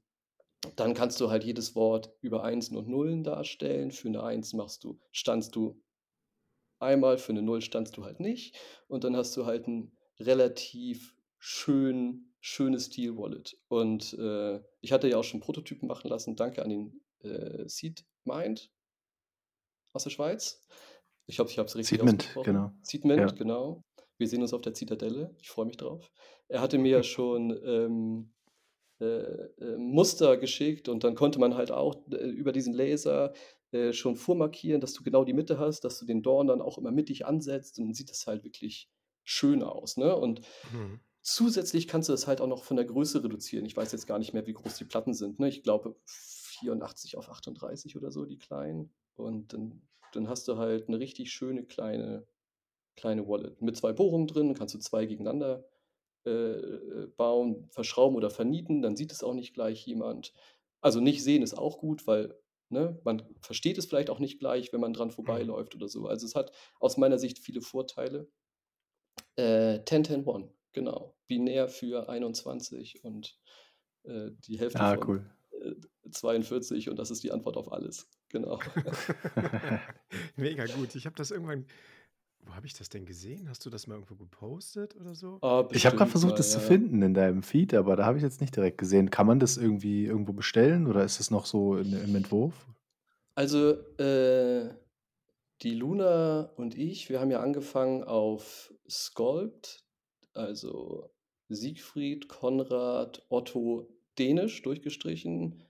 [0.76, 3.92] dann kannst du halt jedes Wort über Einsen und Nullen darstellen.
[3.92, 5.82] Für 'ne 1 machst du standst du
[6.80, 8.56] einmal, für 'ne 0 standst du halt nicht.
[8.88, 13.56] Und dann hast du halt 'n relativ schön schönes Steel-Wallet.
[13.68, 16.36] Und, äh, ich hatte ja auch schon Prototypen machen lassen.
[16.36, 18.70] Danke an den, äh, Seedmind
[19.94, 20.60] aus der Schweiz.
[21.26, 22.44] Ich hoffe, ich habe es richtig Seedmint, ausgesprochen.
[22.52, 22.72] genau.
[22.82, 23.26] Seedmint, Ja.
[23.26, 23.82] genau.
[24.18, 25.34] Wir sehen uns auf der Zitadelle.
[25.40, 26.10] Ich freue mich drauf.
[26.48, 28.32] Er hatte mir ja schon, ähm,
[29.00, 33.32] äh, äh, Muster geschickt und dann konnte man halt auch, äh, über diesen Laser,
[33.72, 36.76] äh, schon vormarkieren, dass du genau die Mitte hast, dass du den Dorn dann auch
[36.78, 38.88] immer mittig ansetzt und dann sieht das halt wirklich
[39.24, 40.14] schön aus, ne?
[40.16, 40.40] Und
[40.72, 41.00] Mhm.
[41.22, 43.66] Zusätzlich kannst du das halt auch noch von der Größe reduzieren.
[43.66, 45.48] Ich weiß jetzt gar nicht mehr, wie groß die Platten sind, ne?
[45.48, 48.94] Ich glaube 84 auf 38 oder so, die kleinen.
[49.14, 49.82] Und dann
[50.12, 52.26] dann hast du halt 'ne richtig schöne kleine
[52.96, 55.66] kleine Wallet mit 2 Bohrungen drin, kannst du 2 gegeneinander
[56.24, 60.34] äh, bauen, verschrauben oder vernieten, dann sieht es auch nicht gleich jemand.
[60.82, 62.36] Also nicht sehen ist auch gut, weil
[62.70, 65.48] ne, man versteht es vielleicht auch nicht gleich, wenn man dran Mhm.
[65.50, 66.06] vorbeiläuft oder so.
[66.08, 68.30] Also es hat aus meiner Sicht viele Vorteile.
[69.36, 71.14] Äh, 10-10-1, genau.
[71.28, 73.38] Binär für 21 und
[74.04, 75.30] äh, die Hälfte Ah, von cool.
[75.60, 78.08] äh, 42 und das ist die Antwort auf alles.
[78.28, 78.58] Genau.
[80.36, 80.94] Mega gut.
[80.94, 81.66] Ich habe das irgendwann.
[82.44, 83.48] Wo habe ich das denn gesehen?
[83.48, 85.38] Hast du das mal irgendwo gepostet oder so?
[85.42, 86.68] Ah, Ich habe gerade versucht, das zu ja, ja.
[86.70, 89.10] finden in deinem Feed, aber da habe ich jetzt nicht direkt gesehen.
[89.10, 92.66] Kann man das irgendwie irgendwo bestellen oder ist es noch so in, im Entwurf?
[93.36, 94.74] Also, äh,
[95.62, 99.81] die Luna und ich, wir haben ja angefangen auf Sculpt,
[100.34, 101.10] also
[101.48, 105.62] Siegfried, Konrad, Otto, Dänisch durchgestrichen,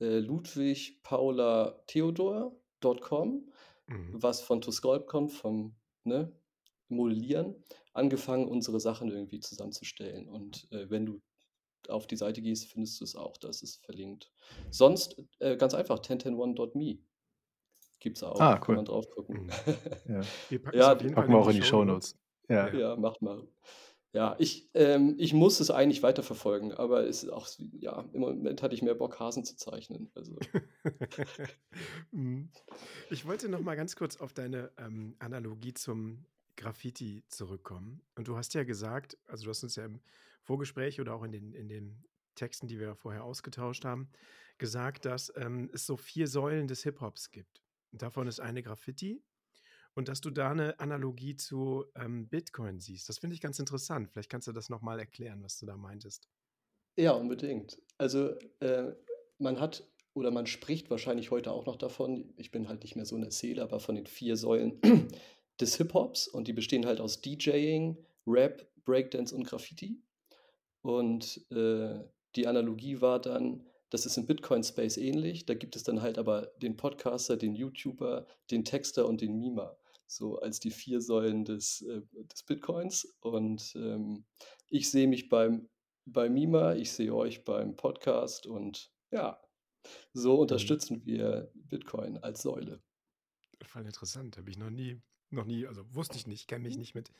[0.00, 3.50] äh, Ludwig, Paula, Theodor.com,
[3.88, 4.22] Mhm.
[4.22, 6.32] was von To Sculpt kommt, vom ne,
[6.88, 10.28] Modellieren, angefangen, unsere Sachen irgendwie zusammenzustellen.
[10.28, 11.20] Und äh, wenn du
[11.88, 14.32] auf die Seite gehst, findest du es auch, das ist verlinkt.
[14.70, 16.98] Sonst äh, ganz einfach, 1010one.me
[18.00, 18.76] gibt es auch, Ah, kann cool.
[18.76, 19.46] man drauf gucken.
[19.46, 19.50] Mhm.
[20.08, 20.20] Ja.
[20.48, 22.16] Wir packen Ja, auf jeden Fall Packen wir auch in die Show Shownotes.
[22.48, 22.68] Ja.
[22.68, 22.78] Ja.
[22.78, 23.46] ja, macht mal.
[24.12, 27.46] Ja, ich, ähm, ich muss es eigentlich weiterverfolgen, aber es ist auch,
[27.78, 30.10] ja, im Moment hatte ich mehr Bock, Hasen zu zeichnen.
[30.14, 30.38] Also,
[32.12, 32.50] Mhm.
[33.10, 36.24] Ich wollte noch mal ganz kurz auf deine ähm, Analogie zum
[36.56, 38.02] Graffiti zurückkommen.
[38.16, 40.00] Und du hast ja gesagt, also du hast uns ja im
[40.42, 44.08] Vorgespräch oder auch in den, in den Texten, die wir vorher ausgetauscht haben,
[44.58, 47.62] gesagt, dass ähm, es so vier Säulen des Hip-Hops gibt.
[47.92, 49.22] Davon ist eine Graffiti.
[49.98, 53.08] Und dass du da eine Analogie zu ähm, Bitcoin siehst.
[53.08, 54.08] Das finde ich ganz interessant.
[54.12, 56.28] Vielleicht kannst du das noch mal erklären, was du da meintest.
[56.94, 57.82] ja, unbedingt.
[57.98, 58.28] Also,
[58.60, 58.92] äh,
[59.38, 59.82] man hat
[60.14, 63.24] oder man spricht wahrscheinlich heute auch noch davon, ich bin halt nicht mehr so ein
[63.24, 64.80] Erzähler, aber von den vier Säulen
[65.60, 70.00] des Hip-Hops und die bestehen halt aus DJing, Rap, Breakdance und Graffiti.
[70.82, 71.98] Und äh,
[72.36, 75.44] die Analogie war dann, das ist im Bitcoin-Space ähnlich.
[75.44, 79.76] Da gibt es dann halt aber den Podcaster, den YouTuber, den Texter und den Mimer.
[80.10, 83.04] So als die vier Säulen des, äh, des Bitcoins.
[83.20, 84.24] Und ähm,
[84.68, 85.68] ich sehe mich beim,
[86.06, 89.40] beim Mimer, ich sehe euch beim Podcast und ja,
[90.12, 90.38] so Mhm.
[90.40, 92.82] unterstützen wir Bitcoin als Säule.
[93.62, 94.36] Voll interessant.
[94.38, 97.12] Habe ich noch nie, noch nie, also wusste ich nicht, kenne mich nicht mit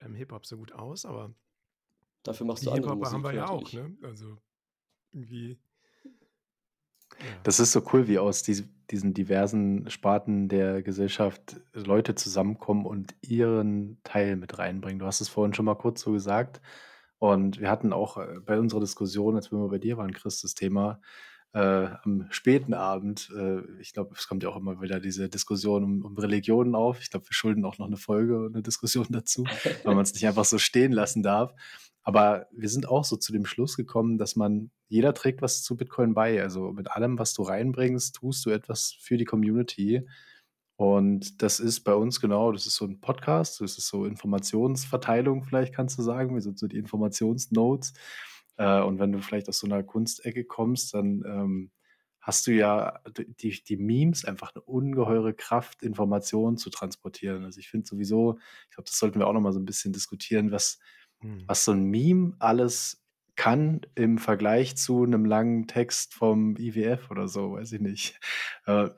[0.00, 1.34] ähm, Hip-Hop so gut aus, aber
[2.24, 3.96] Dafür machst du andere Hip-Hopper haben wir ja auch, ne?
[4.02, 4.36] Also
[5.12, 5.58] irgendwie.
[7.42, 13.14] Das ist so cool, wie aus dies- diesen diversen Sparten der Gesellschaft Leute zusammenkommen und
[13.20, 14.98] ihren Teil mit reinbringen.
[14.98, 16.60] Du hast es vorhin schon mal kurz so gesagt.
[17.18, 20.42] Und wir hatten auch äh, bei unserer Diskussion, als wir mal bei dir waren, Chris,
[20.42, 21.00] das Thema
[21.52, 23.30] äh, am späten Abend.
[23.36, 27.00] Äh, ich glaube, es kommt ja auch immer wieder diese Diskussion um, um Religionen auf.
[27.00, 29.44] Ich glaube, wir schulden auch noch eine Folge und eine Diskussion dazu,
[29.84, 31.54] weil man es nicht einfach so stehen lassen darf.
[32.02, 35.76] Aber wir sind auch so zu dem Schluss gekommen, dass man, jeder trägt was zu
[35.76, 36.40] Bitcoin bei.
[36.40, 40.06] Also mit allem, was du reinbringst, tust du etwas für die Community.
[40.76, 45.42] Und das ist bei uns genau, das ist so ein Podcast, das ist so Informationsverteilung,
[45.44, 46.34] vielleicht kannst du sagen.
[46.34, 47.94] Wir sind so die Informationsnotes.
[48.56, 51.70] Äh, und wenn du vielleicht aus so einer Kunstecke kommst, dann ähm,
[52.20, 53.00] hast du ja
[53.40, 57.44] die, die Memes einfach eine ungeheure Kraft, Informationen zu transportieren.
[57.44, 58.38] Also ich finde sowieso,
[58.68, 60.78] ich glaube, das sollten wir auch nochmal so ein bisschen diskutieren, was,
[61.20, 61.44] Hm.
[61.46, 63.02] was so ein Meme alles
[63.36, 68.18] kann im Vergleich zu einem langen Text vom IWF oder so, weiß ich nicht.
[68.66, 68.88] Äh,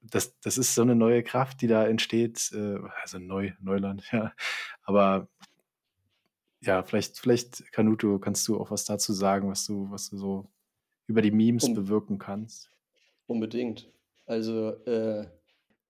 [0.00, 4.32] das, das ist so eine neue Kraft, die da entsteht, äh, also neu, Neuland, ja.
[4.82, 5.28] Aber
[6.64, 10.50] ja, vielleicht, vielleicht, Kanuto, kannst du auch was dazu sagen, was du, was du so
[11.06, 12.70] über die Memes Um, bewirken kannst.
[13.26, 13.88] unbedingt.
[14.26, 15.26] Also, äh,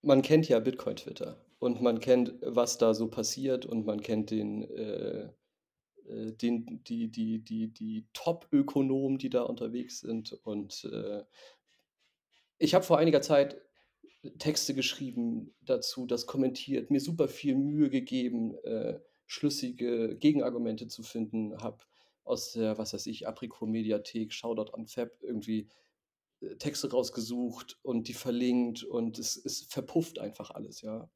[0.02, 4.62] man kennt ja Bitcoin-Twitter und man kennt, was da so passiert und man kennt den,
[4.70, 5.30] äh,
[6.08, 10.32] äh, den, die, die, die, die Top-Ökonomen, die da unterwegs sind.
[10.44, 11.24] Und äh,
[12.58, 13.60] ich habe vor einiger Zeit
[14.38, 21.56] Texte geschrieben dazu, das kommentiert, mir super viel Mühe gegeben, äh, schlüssige Gegenargumente zu finden,
[21.62, 21.78] habe
[22.24, 25.68] aus der, was weiß ich, Apricot-Mediathek, Shoutout an Fab, irgendwie
[26.40, 31.08] äh, Texte rausgesucht und die verlinkt und es, es verpufft einfach alles, ja.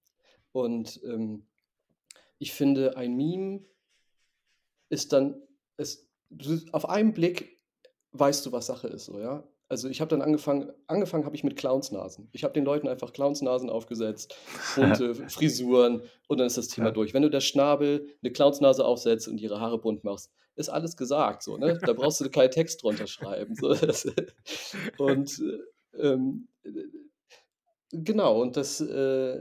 [0.53, 1.47] Und ähm,
[2.39, 3.65] ich finde, ein Meme
[4.91, 5.43] ist dann,
[6.31, 7.59] du, auf einen Blick
[8.13, 9.47] weißt du, was Sache ist, so, ja.
[9.69, 12.29] Also ich habe dann angefangen, angefangen habe ich mit Clownsnasen.
[12.33, 14.35] Ich habe den Leuten einfach Clownsnasen aufgesetzt,
[14.75, 17.13] bunte Frisuren und dann ist das Thema durch.
[17.13, 21.43] Wenn du der Schnabel eine Clownsnase aufsetzt und ihre Haare bunt machst, ist alles gesagt,
[21.43, 21.79] so, ne?
[21.85, 23.55] Da brauchst du keinen Text drunter schreiben.
[23.55, 23.69] So.
[24.99, 25.41] Und
[25.95, 26.71] äh, ähm, äh,
[27.93, 29.41] genau, und das, äh,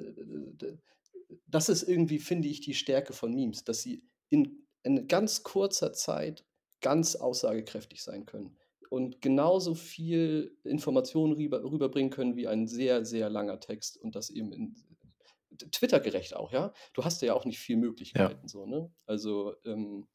[1.48, 5.94] das ist irgendwie, finde ich, die Stärke von Memes, dass sie in in ganz kurzer
[5.94, 6.46] Zeit
[6.82, 8.58] ganz aussagekräftig sein können
[8.90, 14.30] und genauso viel Informationen rüber, rüberbringen können wie ein sehr, sehr langer Text und das
[14.30, 14.76] eben in
[15.72, 16.74] Twitter-gerecht auch, ja.
[16.94, 17.78] Du hast ja auch nicht viel
[18.16, 18.32] Ja.
[18.32, 18.92] Möglichkeiten, so, ne?
[19.06, 20.08] Also, ähm,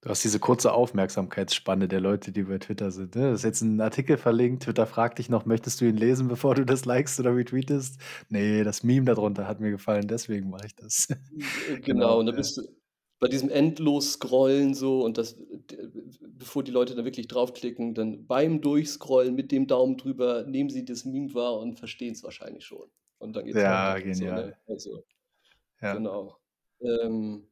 [0.00, 3.16] Du hast diese kurze Aufmerksamkeitsspanne der Leute, die bei Twitter sind.
[3.16, 3.30] Ne?
[3.32, 4.62] Das ist jetzt ein Artikel verlinkt.
[4.62, 8.00] Twitter fragt dich noch, möchtest du ihn lesen, bevor du das likest oder retweetest?
[8.28, 11.08] Nee, das Meme darunter hat mir gefallen, deswegen mache ich das.
[11.10, 11.16] Äh,
[11.82, 12.20] genau, genau.
[12.20, 12.36] und da Ja.
[12.36, 12.62] bist du
[13.20, 15.36] bei diesem endlos Scrollen so und das,
[16.20, 20.84] bevor die Leute da wirklich draufklicken, dann beim Durchscrollen mit dem Daumen drüber nehmen sie
[20.84, 22.88] das Meme wahr und verstehen es wahrscheinlich schon.
[23.18, 24.14] Und dann geht's Ja, weiter.
[24.14, 24.30] So, ne?
[24.30, 24.58] genial.
[24.66, 25.04] Also,
[25.82, 25.94] Ja.
[25.94, 26.38] genau.
[26.80, 27.48] Ähm,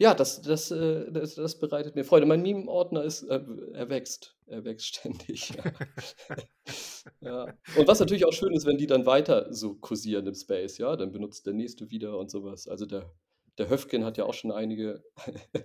[0.00, 2.24] ja, das, das, äh, das, das bereitet mir Freude.
[2.26, 3.40] Mein Meme-Ordner ist, äh,
[3.72, 4.36] er wächst.
[4.46, 5.50] Er wächst ständig.
[5.56, 5.64] Ja.
[7.20, 7.44] ja.
[7.76, 10.94] Und was natürlich auch schön ist, wenn die dann weiter so kursieren im Space, ja,
[10.96, 12.68] dann benutzt der nächste wieder und sowas.
[12.68, 13.12] Also der,
[13.58, 15.04] der Höfgen hat ja auch schon einige,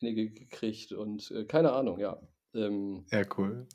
[0.00, 2.20] einige gekriegt und äh, keine Ahnung, ja.
[2.54, 3.66] Ähm, ja, cool.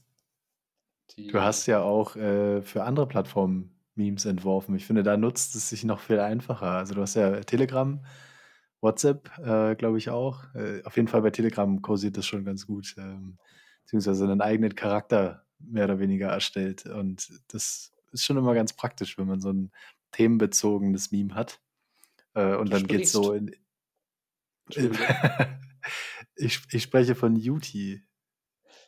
[1.15, 4.75] Du hast ja auch äh, für andere Plattformen Memes entworfen.
[4.75, 6.71] Ich finde, da nutzt es sich noch viel einfacher.
[6.71, 8.03] Also du hast ja Telegram,
[8.81, 10.43] WhatsApp, äh, glaube ich auch.
[10.55, 12.95] Äh, auf jeden Fall bei Telegram kursiert das schon ganz gut.
[12.97, 13.37] Ähm,
[13.83, 16.85] beziehungsweise einen eigenen Charakter mehr oder weniger erstellt.
[16.85, 19.71] Und das ist schon immer ganz praktisch, wenn man so ein
[20.11, 21.59] themenbezogenes Meme hat.
[22.33, 23.55] Äh, und Du dann geht so sprichst.
[24.77, 24.97] in.
[26.35, 28.01] Ich, ich spreche von Uti.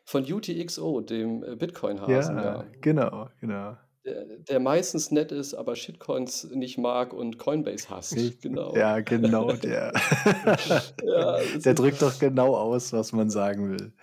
[0.06, 2.66] Von UTXO, dem äh, Bitcoin-Hasen, Ja, ja.
[2.82, 3.78] genau, genau.
[4.06, 8.16] Der, der meistens nett ist, aber Shitcoins nicht mag und Coinbase hasst.
[8.42, 8.76] Genau.
[8.76, 9.94] Ja, genau der.
[11.04, 13.94] Ja, der drückt doch genau aus, was man sagen will.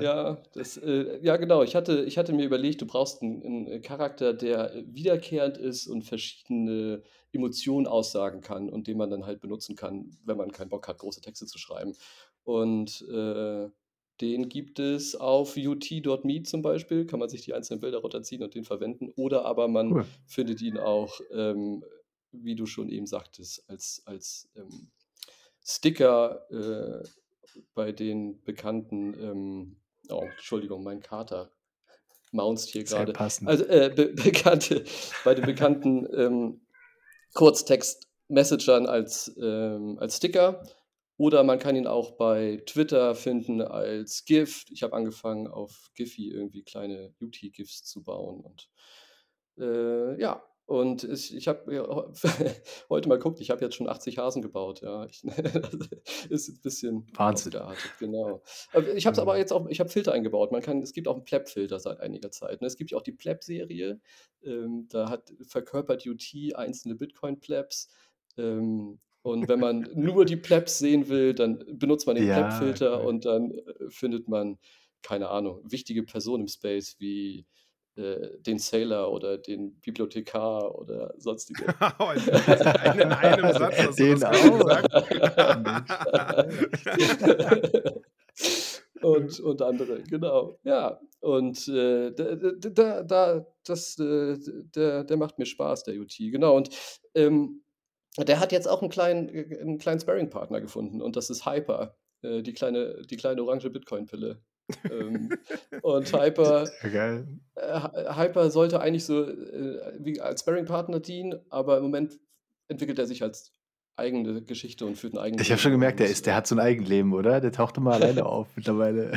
[0.00, 0.42] Ja.
[0.54, 1.62] Das, äh, ja, genau.
[1.62, 5.86] Ich hatte, ich hatte mir überlegt, du brauchst einen, einen Charakter, der äh, wiederkehrend ist
[5.86, 7.02] und verschiedene
[7.32, 10.98] Emotionen aussagen kann und den man dann halt benutzen kann, wenn man keinen Bock hat,
[10.98, 11.94] große Texte zu schreiben.
[12.44, 13.68] Und äh,
[14.20, 18.54] den gibt es auf ut.me zum Beispiel, kann man sich die einzelnen Bilder runterziehen und
[18.54, 19.10] den verwenden.
[19.16, 20.06] Oder aber man Cool.
[20.26, 21.84] findet ihn auch, ähm,
[22.30, 24.90] wie du schon eben sagtest, als, als ähm,
[25.64, 27.02] Sticker äh,
[27.74, 29.76] bei den bekannten, ähm,
[30.12, 31.50] oh, Entschuldigung, mein Kater
[32.32, 33.18] maunzt hier gerade.
[33.18, 34.84] Also äh, be bekannte,
[35.24, 36.66] bei den bekannten ähm,
[37.34, 40.62] Kurztext-Messagern als, ähm, als Sticker.
[41.18, 44.64] Oder man kann ihn auch bei Twitter finden als GIF.
[44.70, 48.40] Ich habe angefangen, auf Giphy irgendwie kleine UT-GIFs zu bauen.
[48.40, 48.68] Und
[49.58, 52.12] äh, ja, und ich, ich habe
[52.88, 54.80] heute mal geguckt, ich habe jetzt schon 80 Hasen gebaut.
[54.82, 55.22] Ja, ich,
[56.30, 57.56] ist ein bisschen Wahnsinn.
[57.56, 58.42] ausgeartet, genau.
[58.94, 59.38] Ich habe es aber Mhm.
[59.38, 60.52] jetzt auch, ich habe Filter eingebaut.
[60.52, 62.60] Man kann, es gibt auch einen Pleb-Filter seit einiger Zeit.
[62.60, 62.66] Ne?
[62.66, 64.00] Es gibt ja auch die Pleb-Serie.
[64.44, 66.22] Ähm, da hat verkörpert UT
[66.54, 67.88] einzelne Bitcoin-Plebs.
[68.38, 73.00] Ähm, und wenn man nur die Plebs sehen will, dann benutzt man den Ja, Pleb-Filter
[73.00, 73.06] cool.
[73.06, 74.58] und dann äh, findet man,
[75.02, 77.46] keine Ahnung, wichtige Personen im Space wie
[77.96, 81.66] äh, den Sailor oder den Bibliothekar oder sonstige.
[81.98, 84.70] Einen in einem Satz hast du Den auch.
[89.02, 90.58] und, und andere, genau.
[90.64, 94.38] Ja, und äh, da, da, da, das, äh,
[94.74, 96.56] der, der macht mir Spaß, der UT, genau.
[96.56, 96.70] Und
[97.14, 97.62] ähm,
[98.18, 102.42] der hat jetzt auch einen kleinen, einen kleinen Sparring-Partner gefunden und das ist Hyper, äh,
[102.42, 104.42] die kleine, die kleine orange Bitcoin-Pille.
[104.90, 105.30] Ähm,
[105.82, 107.24] und Hyper, Ja, äh,
[107.56, 112.18] Hy- Hyper sollte eigentlich so äh, wie als Sparring-Partner dienen, aber im Moment
[112.68, 113.52] entwickelt er sich als
[113.94, 116.54] eigene Geschichte und führt ein eigenes Ich habe schon gemerkt, der, ist, der hat so
[116.54, 117.40] ein Eigenleben, oder?
[117.42, 119.12] Der taucht immer alleine auf mittlerweile.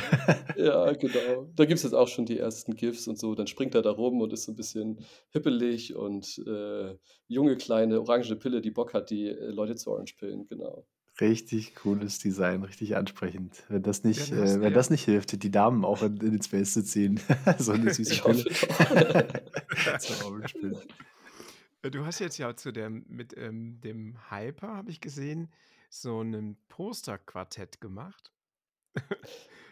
[0.58, 1.47] Ja, genau.
[1.55, 3.36] Da gibt es jetzt auch schon die ersten GIFs und so.
[3.36, 8.01] Dann springt er da rum und ist so ein bisschen hippelig und äh, junge, kleine,
[8.01, 10.86] orange Pille, die Bock hat, die äh, Leute zu Orange pillen, genau.
[11.21, 13.63] Richtig cooles Design, richtig ansprechend.
[13.69, 16.17] Wenn das Ja, nicht, hast äh, wenn ja, das nicht hilft, die Damen auch in,
[16.17, 17.21] in den Space zu ziehen.
[17.58, 18.43] so eine süße Ich Pille.
[20.54, 20.82] Pille.
[21.91, 25.49] du hast jetzt ja zu der, mit ähm, dem Hyper, habe ich gesehen,
[25.89, 28.34] so ein Posterquartett gemacht.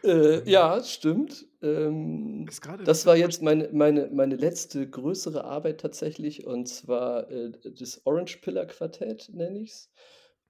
[0.04, 1.46] Äh, ja, stimmt.
[1.62, 2.46] Ähm,
[2.84, 8.38] das war jetzt meine, meine, meine letzte größere Arbeit tatsächlich und zwar äh, das Orange
[8.41, 9.89] Pillar Quartett, nenne ich es.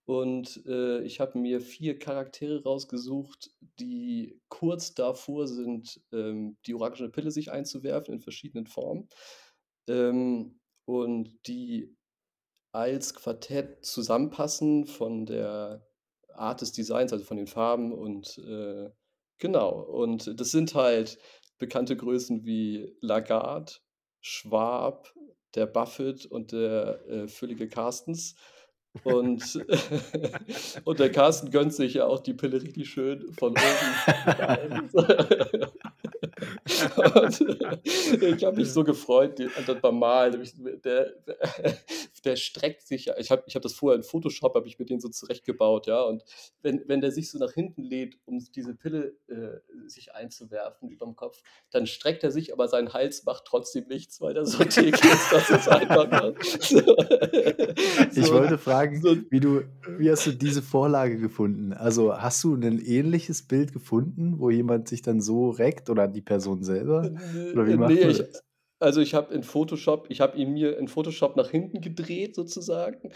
[0.05, 7.09] Und äh, ich habe mir vier Charaktere rausgesucht, die kurz davor sind, ähm, die orangene
[7.09, 9.07] Pille sich einzuwerfen in verschiedenen Formen.
[9.87, 11.95] Ähm, und die
[12.73, 15.85] als Quartett zusammenpassen von der
[16.33, 18.89] Art des Designs, also von den Farben und äh,
[19.37, 19.79] genau.
[19.79, 21.17] Und das sind halt
[21.59, 23.73] bekannte Größen wie Lagarde,
[24.19, 25.13] Schwab,
[25.55, 28.35] der Buffett und der äh, füllige Carstens.
[29.01, 29.65] Und,
[30.83, 34.89] und der Carsten gönnt sich ja auch die Pille richtig schön von oben.
[37.83, 39.39] ich habe mich so gefreut,
[39.81, 40.43] beim Malen.
[40.83, 41.13] Der,
[42.23, 43.17] der streckt sich ja.
[43.17, 46.01] Ich habe ich hab das vorher in Photoshop, habe ich mir den so zurechtgebaut, ja.
[46.01, 46.23] Und
[46.61, 51.05] wenn, wenn der sich so nach hinten lädt, um diese Pille äh, sich einzuwerfen über
[51.05, 51.41] dem Kopf,
[51.71, 55.31] dann streckt er sich, aber sein Hals macht trotzdem nichts, weil der so dick ist.
[55.31, 56.33] Das ist einfach.
[56.59, 56.81] So.
[58.15, 59.15] Ich wollte fragen, so.
[59.29, 59.63] wie du,
[59.97, 61.73] wie hast du diese Vorlage gefunden?
[61.73, 66.21] Also hast du ein ähnliches Bild gefunden, wo jemand sich dann so reckt oder die
[66.21, 67.11] Person selber?
[67.53, 68.23] Oder wie macht nee, ich,
[68.79, 73.11] also ich habe in Photoshop, ich habe ihn mir in Photoshop nach hinten gedreht sozusagen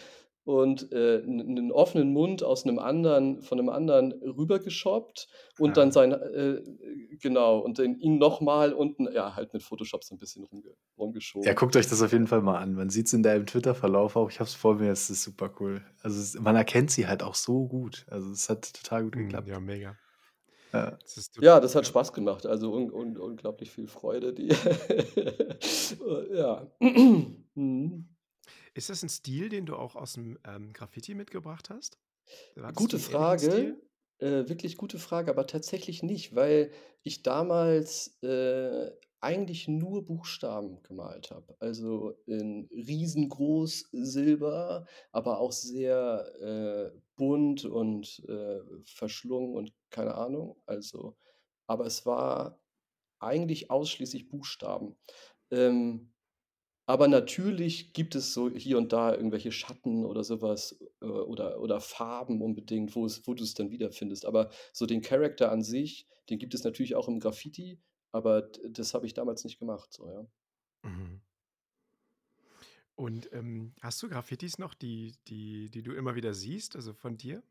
[0.47, 5.27] und äh, einen offenen Mund aus einem anderen, von einem anderen rübergeschoppt
[5.59, 5.73] und ah.
[5.73, 6.61] dann sein, äh,
[7.21, 11.45] genau, und den, ihn nochmal unten, ja, halt mit Photoshop so ein bisschen rumge rumgeschoben.
[11.45, 12.75] Ja, guckt euch das auf jeden Fall mal an.
[12.75, 14.31] Man sieht es in deinem Twitter-Verlauf auch.
[14.31, 15.81] Ich habe es vor mir, es ist super cool.
[16.01, 18.05] Also es, man erkennt sie halt auch so gut.
[18.09, 19.49] Also es hat total gut hm, geklappt.
[19.49, 19.97] Ja, mega.
[20.77, 20.97] Ja.
[21.15, 22.45] Das ja, das hat Spaß gemacht.
[22.45, 24.33] Also un un unglaublich viel Freude.
[24.33, 24.47] Die
[26.33, 26.71] ja.
[26.79, 27.45] Mhm.
[28.73, 31.97] Ist das ein Stil, den du auch aus dem ähm, Graffiti mitgebracht hast?
[32.75, 33.77] Gute Frage.
[34.19, 36.71] Äh, wirklich gute Frage, aber tatsächlich nicht, weil
[37.03, 41.55] ich damals äh, eigentlich nur Buchstaben gemalt habe.
[41.59, 50.61] Also in riesengroß Silber, aber auch sehr äh, bunt und äh, verschlungen und keine Ahnung.
[50.65, 51.17] Also,
[51.67, 52.59] aber es war
[53.19, 54.97] eigentlich ausschließlich Buchstaben.
[55.51, 56.13] Ähm,
[56.89, 61.81] aber natürlich gibt es so hier und da irgendwelche Schatten oder sowas äh, oder, oder
[61.81, 64.25] Farben unbedingt, wo, es, wo du es dann wiederfindest.
[64.25, 67.81] Aber so den Charakter an sich, den gibt es natürlich auch im Graffiti,
[68.13, 69.91] aber das habe ich damals nicht gemacht.
[69.93, 70.27] So, ja.
[70.83, 71.21] Mhm.
[72.95, 77.17] Und ähm, hast du Graffitis noch, die, die, die du immer wieder siehst, also von
[77.17, 77.43] dir,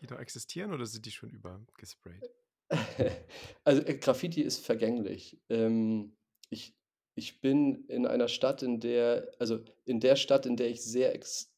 [0.00, 2.22] die noch existieren oder sind die schon übergesprayt?
[3.62, 5.40] Also äh, Graffiti ist vergänglich.
[5.48, 6.16] Ähm,
[6.50, 6.76] ich,
[7.14, 11.14] ich bin in einer Stadt, in der, also in der Stadt, in der ich sehr,
[11.14, 11.52] ex,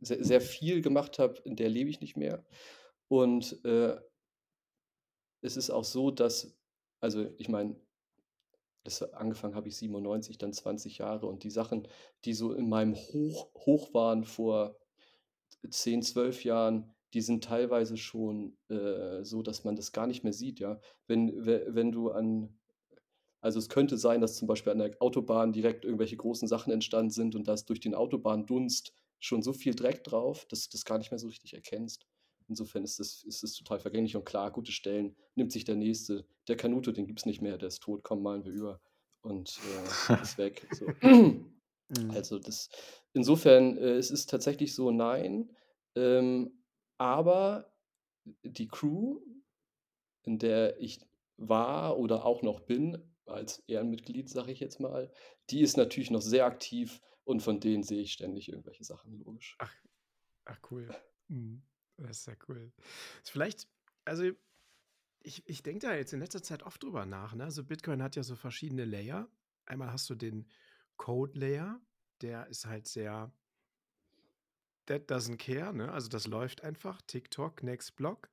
[0.00, 2.44] sehr, sehr viel gemacht habe, in der lebe ich nicht mehr.
[3.08, 4.00] Und äh,
[5.42, 6.56] es ist auch so, dass,
[7.00, 7.76] also ich meine,
[8.84, 11.86] das angefangen habe ich 97, dann 20 Jahre und die Sachen,
[12.24, 14.76] die so in meinem Hoch, Hoch waren vor
[15.68, 20.32] 10, 12 Jahren, die sind teilweise schon äh, so, dass man das gar nicht mehr
[20.32, 20.80] sieht, ja.
[21.06, 22.58] Wenn, wenn du an,
[23.40, 27.10] also es könnte sein, dass zum Beispiel an der Autobahn direkt irgendwelche großen Sachen entstanden
[27.10, 30.84] sind und da ist durch den Autobahndunst schon so viel Dreck drauf, dass du das
[30.84, 32.06] gar nicht mehr so richtig erkennst.
[32.48, 36.26] Insofern ist das, ist das total vergänglich und klar, gute Stellen nimmt sich der nächste.
[36.48, 38.80] Der Kanuto, den gibt es nicht mehr, der ist tot, komm, malen wir über
[39.22, 39.60] und
[40.08, 40.66] äh, ist weg.
[40.72, 40.86] So.
[41.90, 42.12] Mhm.
[42.12, 42.68] Also das,
[43.12, 45.50] insofern, äh, es ist tatsächlich so, nein.
[45.96, 46.59] Ähm,
[47.00, 47.72] aber
[48.42, 49.20] die Crew,
[50.22, 51.00] in der ich
[51.38, 55.10] war oder auch noch bin, als Ehrenmitglied, sage ich jetzt mal,
[55.48, 59.56] die ist natürlich noch sehr aktiv und von denen sehe ich ständig irgendwelche Sachen, logisch.
[59.60, 59.74] Ach,
[60.44, 60.94] ach cool.
[61.28, 61.62] Mhm.
[61.96, 62.70] Das ist ja cool.
[63.24, 63.66] Vielleicht,
[64.04, 64.30] also
[65.22, 67.34] ich, ich denke da jetzt in letzter Zeit oft drüber nach.
[67.34, 67.44] Ne?
[67.44, 69.26] Also Bitcoin hat ja so verschiedene Layer.
[69.64, 70.50] Einmal hast du den
[70.98, 71.80] Code-Layer,
[72.20, 73.32] der ist halt sehr
[74.90, 75.90] that doesn't care, ne?
[75.90, 78.28] Also das läuft einfach, TikTok, Next Block.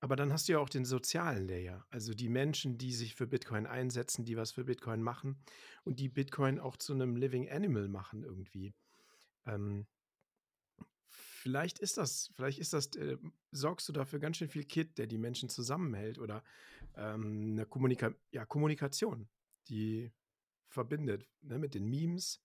[0.00, 3.26] Aber dann hast du ja auch den sozialen Layer, also die Menschen, die sich für
[3.26, 5.38] Bitcoin einsetzen, die was für Bitcoin machen
[5.84, 8.72] und die Bitcoin auch zu einem Living Animal machen irgendwie.
[9.44, 9.86] Ähm,
[11.10, 13.18] vielleicht ist das, vielleicht ist das, äh,
[13.50, 16.42] sorgst du dafür ganz schön viel Kit, der die Menschen zusammenhält oder
[16.96, 19.28] ähm, eine Kommunika ja, Kommunikation,
[19.68, 20.10] die
[20.70, 22.42] verbindet, ne, mit den Memes,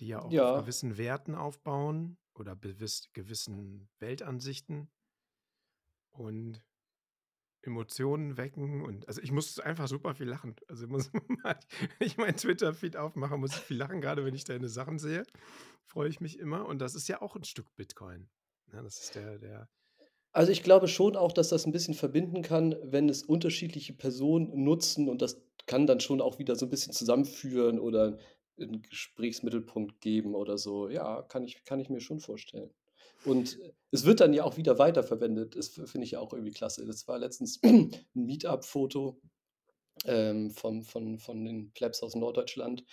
[0.00, 0.52] die ja auch ja.
[0.52, 4.88] auf gewissen Werten aufbauen oder gewiss, gewissen Weltansichten
[6.10, 6.62] und
[7.62, 10.54] Emotionen wecken und also ich muss einfach super viel lachen.
[10.68, 11.56] Also muss, wenn
[11.98, 15.24] ich meinen Twitter-Feed aufmache, muss ich viel lachen, gerade wenn ich deine Sachen sehe.
[15.84, 16.66] Freue ich mich immer.
[16.66, 18.28] Und das ist ja auch ein Stück Bitcoin.
[18.72, 19.68] Ja, das ist der, der.
[20.32, 24.62] Also ich glaube schon auch, dass das ein bisschen verbinden kann, wenn es unterschiedliche Personen
[24.62, 28.18] nutzen und das kann dann schon auch wieder so ein bisschen zusammenführen oder
[28.60, 30.88] einen Gesprächsmittelpunkt geben oder so.
[30.88, 32.70] Ja, kann ich, kann ich mir schon vorstellen.
[33.24, 33.58] Und
[33.90, 35.56] es wird dann ja auch wieder weiterverwendet.
[35.56, 36.86] Das finde ich ja auch irgendwie klasse.
[36.86, 39.20] Das war letztens ein Meetup-Foto
[40.04, 42.84] ähm, von, von, von den Plebs aus Norddeutschland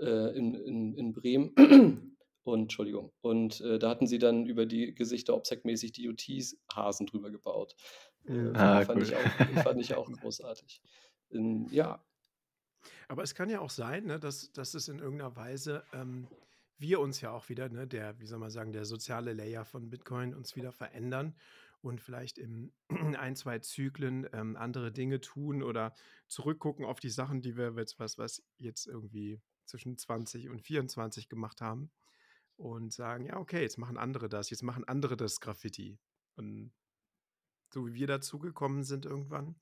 [0.00, 2.16] äh, in, in, in Bremen.
[2.44, 3.10] Und Entschuldigung.
[3.22, 7.74] Und äh, da hatten sie dann über die Gesichter obsec-mäßig DOT-Hasen drüber gebaut.
[8.26, 9.02] Äh, ah, fand, cool.
[9.02, 10.82] ich auch, fand ich auch großartig.
[11.30, 12.04] In, ja.
[13.08, 16.28] Aber es kann ja auch sein, ne, dass, dass es in irgendeiner Weise ähm,
[16.78, 19.90] wir uns ja auch wieder, ne, der, wie soll man sagen, der soziale Layer von
[19.90, 21.34] Bitcoin uns wieder verändern
[21.80, 22.72] und vielleicht in
[23.18, 25.94] ein, zwei Zyklen ähm, andere Dinge tun oder
[26.28, 31.28] zurückgucken auf die Sachen, die wir jetzt, was, was jetzt irgendwie zwischen 20 und 24
[31.28, 31.90] gemacht haben
[32.56, 35.98] und sagen, ja, okay, jetzt machen andere das, jetzt machen andere das Graffiti.
[36.36, 36.72] Und
[37.72, 39.56] so wie wir dazugekommen sind irgendwann,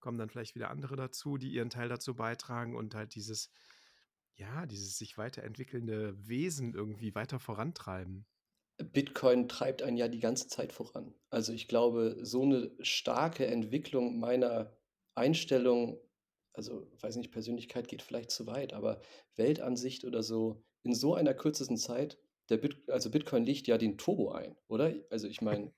[0.00, 3.50] kommen dann vielleicht wieder andere dazu, die ihren Teil dazu beitragen und halt dieses,
[4.34, 8.26] ja, dieses sich weiterentwickelnde Wesen irgendwie weiter vorantreiben.
[8.82, 11.14] Bitcoin treibt einen ja die ganze Zeit voran.
[11.28, 14.74] Also ich glaube, so eine starke Entwicklung meiner
[15.14, 16.00] Einstellung,
[16.54, 19.00] also weiß nicht, Persönlichkeit geht vielleicht zu weit, aber
[19.36, 22.18] Weltansicht oder so, in so einer kürzesten Zeit,
[22.56, 24.92] Bit, also Bitcoin legt ja den Turbo ein, oder?
[25.10, 25.72] Also ich meine.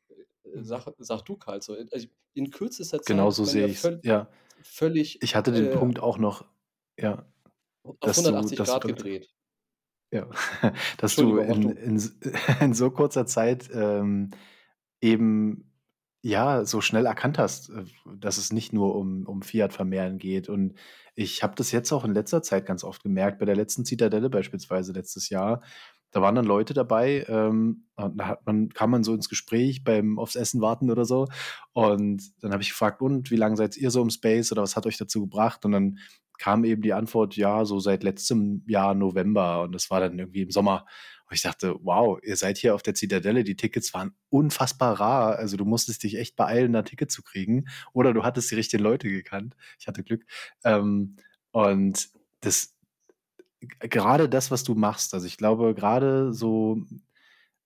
[0.61, 3.99] Sag, sag du Karl, so, also in kürzester Zeit Genau so sehe ich es.
[4.03, 4.29] Ja.
[4.63, 6.45] völlig Ich hatte den äh, Punkt auch noch,
[6.99, 7.27] ja,
[7.85, 9.35] auf dass du, 180 dass du Grad dann, gedreht.
[10.13, 10.29] ja,
[10.99, 11.71] dass du in, du.
[11.71, 12.01] in,
[12.61, 14.31] in so kurzer Zeit ähm,
[15.01, 15.73] eben
[16.23, 17.85] ja so schnell erkannt hast, äh,
[18.17, 20.49] dass es nicht nur um, um Fiat-Vermehren geht.
[20.49, 20.75] Und
[21.15, 24.31] ich habe das jetzt auch in letzter Zeit ganz oft gemerkt, bei der letzten Zitadelle
[24.31, 25.63] beispielsweise letztes Jahr.
[26.13, 30.19] Da waren dann Leute dabei, ähm, da hat man, kam man so ins Gespräch beim
[30.19, 31.27] aufs Essen warten oder so.
[31.73, 34.77] Und dann habe ich gefragt, und wie lange seid ihr so im Space oder was
[34.77, 35.65] hat euch dazu gebracht?
[35.65, 35.99] Und dann
[36.39, 39.63] kam eben die Antwort, ja, so seit letztem Jahr November.
[39.63, 40.87] Und das war dann irgendwie im Sommer.
[41.29, 45.37] Und ich dachte, wow, ihr seid hier auf der Zitadelle, die Tickets waren unfassbar rar.
[45.37, 47.67] Also du musstest dich echt beeilen, da Ticket zu kriegen.
[47.93, 49.57] Oder du hattest die richtigen Leute gekannt.
[49.79, 50.27] Ich hatte Glück.
[50.65, 51.17] Ähm,
[51.53, 52.11] und
[52.41, 52.75] das,
[53.81, 56.79] gerade das, was du machst, also ich glaube, gerade so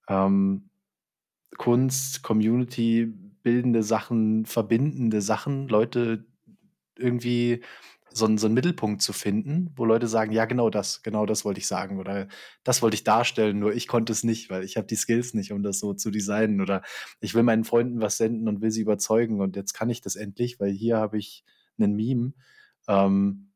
[0.09, 0.71] ähm,
[1.59, 3.07] Kunst, Community,
[3.43, 6.27] bildende Sachen, verbindende Sachen, Leute
[6.99, 7.63] irgendwie
[8.13, 11.45] so, einen- so einen Mittelpunkt zu finden, wo Leute sagen, ja, genau das, genau das
[11.45, 12.29] wollte ich sagen oder
[12.65, 15.53] das wollte ich darstellen, nur ich konnte es nicht, weil ich habe die Skills nicht,
[15.53, 16.83] um das so zu designen oder
[17.21, 20.17] ich will meinen Freunden was senden und will sie überzeugen und jetzt kann ich das
[20.17, 21.45] endlich, weil hier habe ich
[21.79, 22.33] einen Meme.
[22.89, 23.53] Ähm,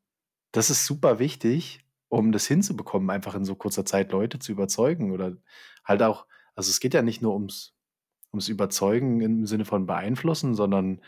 [0.53, 1.80] das ist super wichtig,
[2.11, 5.37] um das hinzubekommen, einfach in so kurzer Zeit Leute zu überzeugen oder
[5.85, 7.75] halt auch, also es geht ja nicht nur ums,
[8.33, 11.01] ums Überzeugen im Sinne von beeinflussen, sondern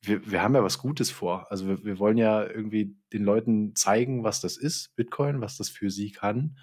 [0.00, 1.46] wir, wir haben ja was Gutes vor.
[1.50, 5.68] Also wir, wir wollen ja irgendwie den Leuten zeigen, was das ist, Bitcoin, was das
[5.68, 6.58] für sie kann.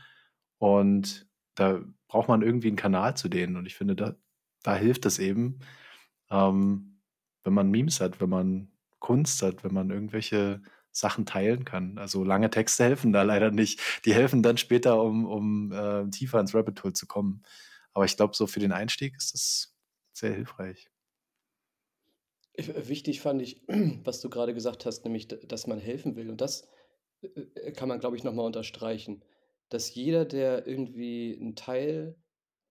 [0.58, 3.56] Und da braucht man irgendwie einen Kanal zu denen.
[3.56, 4.16] Und ich finde, da,
[4.62, 5.60] da hilft es eben,
[6.30, 7.00] ähm,
[7.46, 10.62] wenn man Memes hat, wenn man Kunst hat, wenn man irgendwelche
[10.92, 11.98] Sachen teilen kann.
[11.98, 13.80] Also lange Texte helfen da leider nicht.
[14.06, 17.44] Die helfen dann später, um, um äh, tiefer ins Rabbit Hole zu kommen.
[17.94, 19.76] Aber ich glaube, so für den Einstieg ist das
[20.14, 20.90] sehr hilfreich.
[22.54, 23.62] Äh, Wichtig fand ich,
[24.04, 26.30] was du gerade gesagt hast, nämlich, dass man helfen will.
[26.30, 26.68] Und das
[27.22, 29.24] äh, äh, kann man, glaube ich, nochmal unterstreichen.
[29.70, 32.16] Dass jeder, der irgendwie einen Teil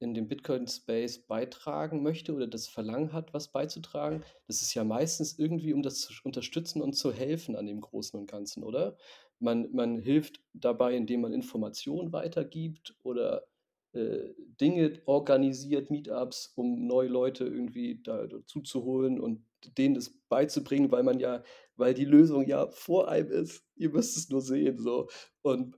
[0.00, 5.38] in dem Bitcoin-Space beitragen möchte oder das Verlangen hat, was beizutragen, das ist ja meistens
[5.38, 8.96] irgendwie, um das zu unterstützen und zu helfen an dem Großen und Ganzen, oder?
[9.40, 13.46] Man, man hilft dabei, indem man Informationen weitergibt oder
[13.92, 19.42] äh, Dinge organisiert, Meetups, um neue Leute irgendwie dazu zu holen und
[19.76, 21.42] denen das beizubringen, weil man ja,
[21.76, 23.64] weil die Lösung ja vor einem ist.
[23.76, 25.08] Ihr müsst es nur sehen, so.
[25.42, 25.76] Und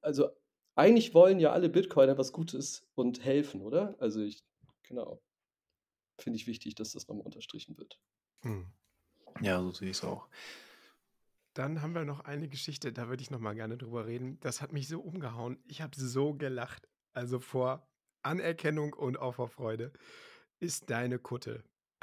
[0.00, 0.28] also
[0.76, 3.96] eigentlich wollen ja alle Bitcoiner was Gutes und helfen, oder?
[4.00, 4.44] Also ich,
[4.82, 5.22] genau.
[6.18, 7.98] Finde ich wichtig, dass das nochmal unterstrichen wird.
[8.42, 8.66] Hm.
[9.40, 10.28] Ja, so sehe ich es auch.
[11.54, 14.38] Dann haben wir noch eine Geschichte, da würde ich noch mal gerne drüber reden.
[14.40, 15.58] Das hat mich so umgehauen.
[15.66, 16.88] Ich habe so gelacht.
[17.12, 17.86] Also vor
[18.22, 19.92] Anerkennung und auch vor Freude.
[20.58, 21.62] Ist deine Kutte.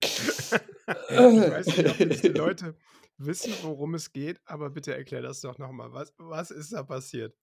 [0.00, 2.76] ich weiß nicht, ob jetzt die Leute
[3.18, 5.92] wissen, worum es geht, aber bitte erklär das doch noch mal.
[5.92, 7.36] Was, was ist da passiert?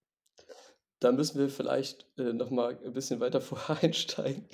[1.00, 4.48] Da müssen wir vielleicht äh, noch mal ein bisschen weiter vorher einsteigen.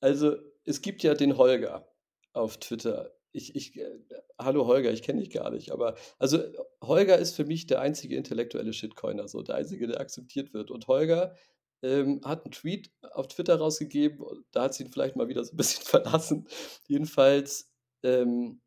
[0.00, 1.88] Also es gibt ja den Holger
[2.32, 3.12] auf Twitter.
[3.32, 3.98] Ich, ich, äh,
[4.38, 6.42] hallo Holger, ich kenne dich gar nicht, aber also
[6.82, 10.70] Holger ist für mich der einzige intellektuelle Shitcoiner, so der einzige, der akzeptiert wird.
[10.70, 11.34] Und Holger
[11.82, 15.54] ähm, hat einen Tweet auf Twitter rausgegeben, da hat sie ihn vielleicht mal wieder so
[15.54, 16.46] ein bisschen verlassen.
[16.86, 17.70] Jedenfalls,
[18.02, 18.60] ähm,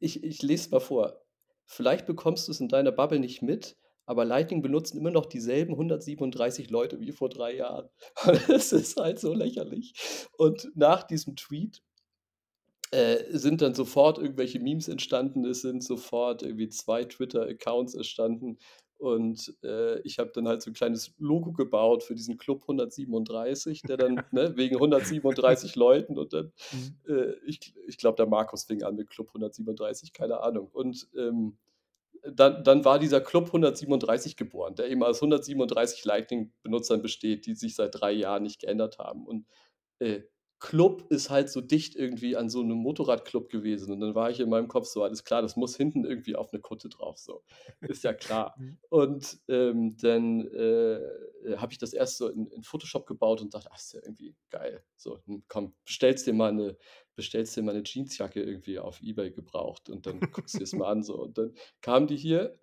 [0.00, 1.22] ich, ich lese es mal vor.
[1.64, 3.76] Vielleicht bekommst du es in deiner Bubble nicht mit,
[4.06, 7.88] aber Lightning benutzen immer noch dieselben 137 Leute wie vor drei Jahren.
[8.48, 9.94] Es ist halt so lächerlich.
[10.38, 11.82] Und nach diesem Tweet
[12.92, 15.44] äh, sind dann sofort irgendwelche Memes entstanden.
[15.44, 18.58] Es sind sofort irgendwie zwei Twitter-Accounts entstanden.
[18.98, 23.82] Und äh, ich habe dann halt so ein kleines Logo gebaut für diesen Club 137,
[23.82, 26.52] der dann ne, wegen 137 Leuten und dann,
[27.06, 30.68] äh, ich, ich glaube, der Markus fing an mit Club 137, keine Ahnung.
[30.72, 31.58] Und ähm,
[32.22, 37.74] dann, dann war dieser Club 137 geboren, der eben aus 137 Lightning-Benutzern besteht, die sich
[37.74, 39.26] seit drei Jahren nicht geändert haben.
[39.26, 39.46] Und
[39.98, 40.22] äh,
[40.66, 43.92] Club ist halt so dicht irgendwie an so einem Motorradclub gewesen.
[43.92, 46.52] Und dann war ich in meinem Kopf so, alles klar, das muss hinten irgendwie auf
[46.52, 47.18] eine Kutte drauf.
[47.18, 47.44] So.
[47.82, 48.54] Ist ja klar.
[48.56, 48.78] Mhm.
[48.88, 51.00] und ähm, dann äh,
[51.56, 54.34] habe ich das erst so in, in, Photoshop gebaut und dachte, ach, ist ja irgendwie
[54.50, 54.82] geil.
[54.96, 56.76] So, hm, komm, bestellst dir mal eine,
[57.16, 60.90] bestellst dir mal eine Jeansjacke irgendwie auf Ebay gebraucht und dann guckst du es mal
[60.90, 61.02] an.
[61.02, 61.16] So.
[61.16, 62.58] Und dann kam die hier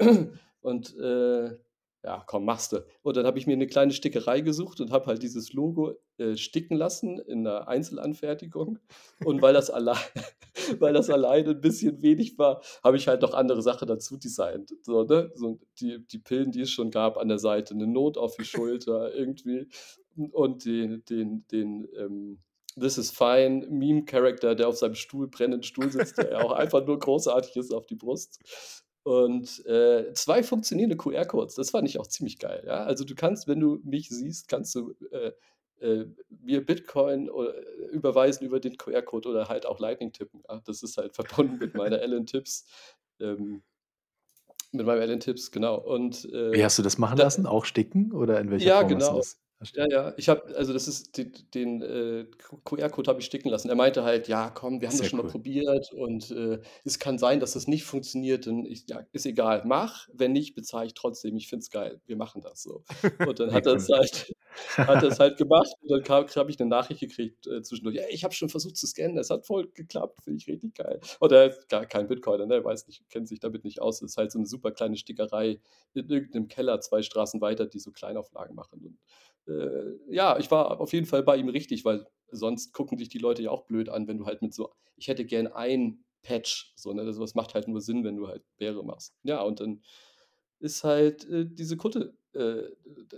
[0.62, 1.58] und äh,
[2.04, 2.86] ja, komm, machst du.
[3.02, 6.36] Und dann habe ich mir eine kleine Stickerei gesucht und habe halt dieses Logo äh,
[6.36, 8.80] sticken lassen in einer Einzelanfertigung.
[9.24, 9.98] Und weil das, allein,
[10.80, 14.74] weil das alleine ein bisschen wenig war, habe ich halt noch andere Sachen dazu designt.
[14.82, 15.32] So, ne?
[15.36, 18.46] so die, die Pillen, die es schon gab an der Seite, eine Not auf die
[18.46, 19.70] Schulter irgendwie
[20.32, 22.40] und den, den, den ähm,
[22.78, 26.86] This is Fine Meme-Character, der auf seinem Stuhl, brennenden Stuhl sitzt, der ja auch einfach
[26.86, 28.40] nur großartig ist auf die Brust.
[29.04, 32.64] Und äh, zwei funktionierende QR-Codes, das fand ich auch ziemlich geil.
[32.66, 32.86] Ja?
[32.86, 35.32] Also du kannst, wenn du mich siehst, kannst du äh,
[35.82, 40.42] äh, mir Bitcoin äh, überweisen über den QR-Code oder halt auch Lightning tippen.
[40.48, 40.62] Ja?
[40.66, 42.66] Das ist halt verbunden mit meiner Ellen Tips.
[43.20, 43.62] Ähm,
[44.72, 45.78] mit meinem Ellen Tips, genau.
[45.80, 47.46] Und, Wie äh, hast du das machen da, lassen?
[47.46, 49.02] Auch sticken oder in welcher ja, Form genau.
[49.02, 49.43] hast du das?
[49.72, 52.26] Ja, ja, ich habe, also das ist den, den äh,
[52.66, 53.70] QR-Code habe ich sticken lassen.
[53.70, 55.32] Er meinte halt, ja, komm, wir haben das Sehr schon mal cool.
[55.32, 58.48] probiert und äh, es kann sein, dass das nicht funktioniert.
[58.48, 60.08] Und ich, ja, ist egal, mach.
[60.14, 61.38] Wenn nicht, bezahle ich trotzdem.
[61.38, 62.02] Ich finde es geil.
[62.06, 62.84] Wir machen das so.
[63.26, 64.34] Und dann hat er es halt,
[64.76, 67.96] hat es halt gemacht und dann habe ich eine Nachricht gekriegt äh, zwischendurch.
[67.96, 71.00] Ja, ich habe schon versucht zu scannen, es hat voll geklappt, finde ich richtig geil.
[71.20, 72.64] Und er ist gar kein Bitcoiner, ne?
[72.64, 74.02] weiß nicht, kennt sich damit nicht aus.
[74.02, 75.60] Es ist halt so eine super kleine Stickerei
[75.94, 78.82] in irgendeinem Keller zwei Straßen weiter, die so Kleinauflagen machen.
[78.86, 78.98] Und
[79.48, 83.20] äh, ja, ich war auf jeden Fall bei ihm richtig, weil sonst gucken dich die
[83.20, 86.74] Leute ja auch blöd an, wenn du halt mit so, ich hätte gern ein Patch,
[86.76, 87.06] so, ne?
[87.06, 89.14] Das macht halt nur Sinn, wenn du halt Beere machst.
[89.24, 89.84] Ja, und dann
[90.60, 92.64] ist halt äh, diese Kutte äh,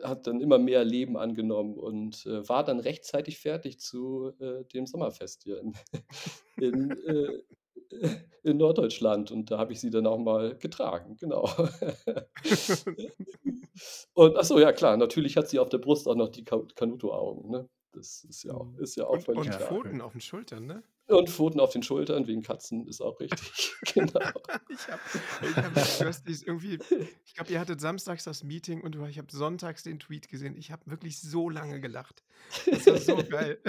[0.04, 4.88] hat dann immer mehr Leben angenommen und äh, war dann rechtzeitig fertig zu äh, dem
[4.88, 5.74] Sommerfest hier in,
[6.58, 7.42] in, äh,
[8.44, 9.32] in Norddeutschland.
[9.32, 11.50] Und da habe ich sie dann auch mal getragen, genau.
[14.14, 17.50] Und achso, ja klar, natürlich hat sie auf der Brust auch noch die Ka- Kanuto-Augen,
[17.50, 17.70] ne?
[17.92, 18.80] Das ist ja auch, Mhm.
[18.80, 19.56] ist ja auch Und, und.
[19.56, 20.84] Pfoten auf den Schultern, ne?
[21.08, 23.74] Und Pfoten auf den Schultern wegen Katzen ist auch richtig.
[23.94, 24.20] genau.
[24.70, 25.02] Ich habe,
[25.44, 26.80] ich hab, irgendwie,
[27.26, 30.58] ich glaube, ihr hattet samstags das Meeting und ich habe sonntags den Tweet gesehen.
[30.58, 32.24] Ich habe wirklich so lange gelacht.
[32.66, 33.60] Das war so geil.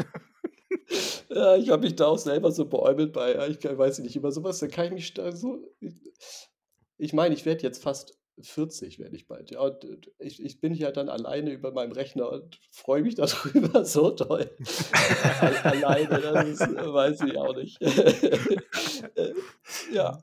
[1.29, 4.31] Ja, ich habe mich da auch selber so beäumelt bei, ja, ich weiß nicht, über
[4.33, 5.59] sowas, da kann ich mich da so.
[5.81, 5.95] Ich,
[6.99, 9.51] ich meine, ich werde jetzt fast 40, werde ich bald.
[9.51, 9.85] Ja, und
[10.19, 14.51] ich, ich bin hier dann alleine über meinem Rechner und freue mich darüber so toll.
[15.41, 17.79] Al- alleine, das ist, weiß ich auch nicht.
[19.15, 19.33] Äh,
[19.93, 20.23] ja,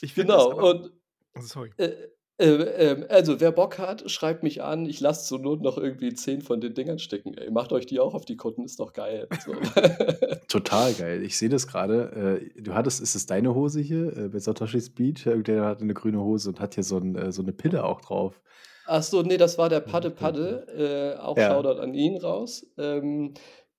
[0.00, 0.52] Ich finde das genau.
[0.58, 0.70] aber.
[0.70, 0.92] Und
[1.40, 1.70] Sorry.
[1.76, 1.92] Äh,
[2.38, 4.84] äh, ähm, also, wer Bock hat, schreibt mich an.
[4.86, 7.34] Ich lasse zur Not noch irgendwie 10 von den Dingern stecken.
[7.34, 7.50] Ey.
[7.50, 9.26] Macht euch die auch auf die Kutten, ist doch geil.
[9.44, 9.52] So.
[10.48, 11.22] Total geil.
[11.22, 12.40] Ich sehe das gerade.
[12.56, 15.24] Äh, du hattest, ist es deine Hose hier äh, bei Satoshis Beach?
[15.24, 18.02] Irgendwer hat eine grüne Hose und hat hier so, ein, äh, so eine Pille auch
[18.02, 18.40] drauf.
[18.86, 20.10] Ach so, nee, das war der Padde.
[20.10, 21.16] Padde.
[21.16, 21.50] Äh, auch Ja.
[21.50, 22.66] Shoutout an ihn raus.
[22.76, 23.32] Ähm,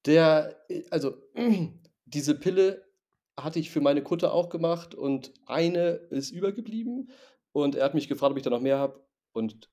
[0.06, 0.56] der,
[0.90, 1.14] also,
[2.06, 2.84] diese Pille
[3.40, 7.10] hatte ich für meine Kutte auch gemacht und eine ist übergeblieben.
[7.58, 9.02] Und er hat mich gefragt, ob ich da noch mehr habe.
[9.34, 9.68] Und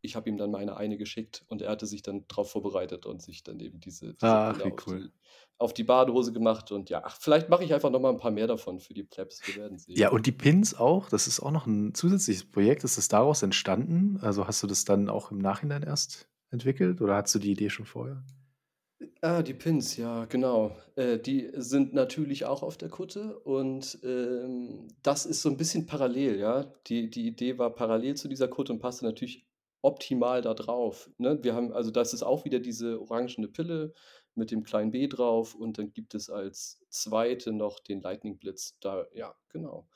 [0.00, 3.22] ich habe ihm dann meine eine geschickt und er hatte sich dann darauf vorbereitet und
[3.22, 5.00] sich dann eben diese, diese Ach, auf cool.
[5.00, 5.10] die,
[5.56, 6.72] auf die Badehose gemacht.
[6.72, 9.04] Und ja, ach, vielleicht mache ich einfach noch mal ein paar mehr davon für die
[9.04, 9.40] Plebs.
[9.46, 9.96] Wir werden sehen.
[9.96, 12.82] Ja, und die Pins auch, das ist auch noch ein zusätzliches Projekt.
[12.82, 14.18] Ist das daraus entstanden?
[14.20, 17.70] Also hast du das dann auch im Nachhinein erst entwickelt oder hattest du die Idee
[17.70, 18.24] schon vorher?
[19.20, 20.74] Ah, die Pins, ja, genau.
[20.94, 25.86] Äh, die sind natürlich auch auf der Kutte und ähm, das ist so ein bisschen
[25.86, 26.64] parallel, ja.
[26.86, 29.46] Die, die Idee war parallel zu dieser Kutte und passte natürlich
[29.82, 31.10] optimal da drauf.
[31.18, 31.38] Ne?
[31.42, 33.92] Wir haben, also das ist auch wieder diese orangene Pille
[34.34, 38.78] mit dem kleinen B drauf und dann gibt es als zweite noch den Lightning Blitz.
[38.80, 39.88] Da, ja, genau.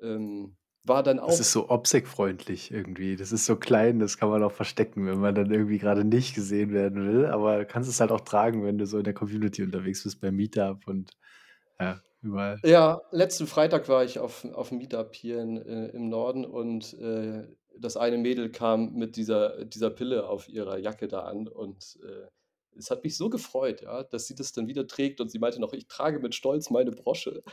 [0.00, 3.16] Ähm, war dann Das ist auch so obsec-freundlich irgendwie.
[3.16, 6.34] Das ist so klein, das kann man auch verstecken, wenn man dann irgendwie gerade nicht
[6.34, 7.26] gesehen werden will.
[7.26, 10.20] Aber du kannst es halt auch tragen, wenn du so in der Community unterwegs bist,
[10.20, 11.12] beim Meetup und
[11.80, 12.60] ja, überall.
[12.64, 16.94] Ja, letzten Freitag war ich auf, auf dem Meetup hier in, äh, im Norden und
[17.00, 21.98] äh, das eine Mädel kam mit dieser, dieser Pille auf ihrer Jacke da an und
[22.04, 22.26] äh,
[22.78, 25.60] es hat mich so gefreut, ja, dass sie das dann wieder trägt und sie meinte
[25.60, 27.42] noch, ich trage mit Stolz meine Brosche.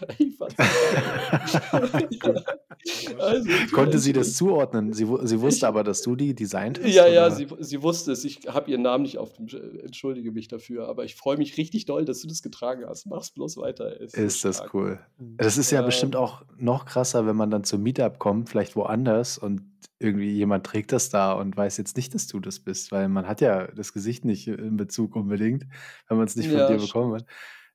[3.19, 4.93] Also, Konnte sie das zuordnen?
[4.93, 6.87] Sie, sie wusste ich, aber, dass du die designt hast?
[6.87, 7.13] Ja, oder?
[7.13, 8.23] ja, sie, sie wusste es.
[8.23, 9.47] Ich habe ihren Namen nicht auf dem.
[9.83, 13.05] Entschuldige mich dafür, aber ich freue mich richtig doll, dass du das getragen hast.
[13.05, 13.99] Mach's bloß weiter.
[13.99, 14.99] Ist, ist das cool.
[15.17, 15.37] Mhm.
[15.37, 18.75] Das ist ja, ja bestimmt auch noch krasser, wenn man dann zum Meetup kommt, vielleicht
[18.75, 19.61] woanders und
[20.01, 23.27] irgendwie jemand trägt das da und weiß jetzt nicht, dass du das bist, weil man
[23.27, 25.65] hat ja das Gesicht nicht in Bezug unbedingt,
[26.07, 27.25] wenn man es nicht von ja, dir bekommen hat.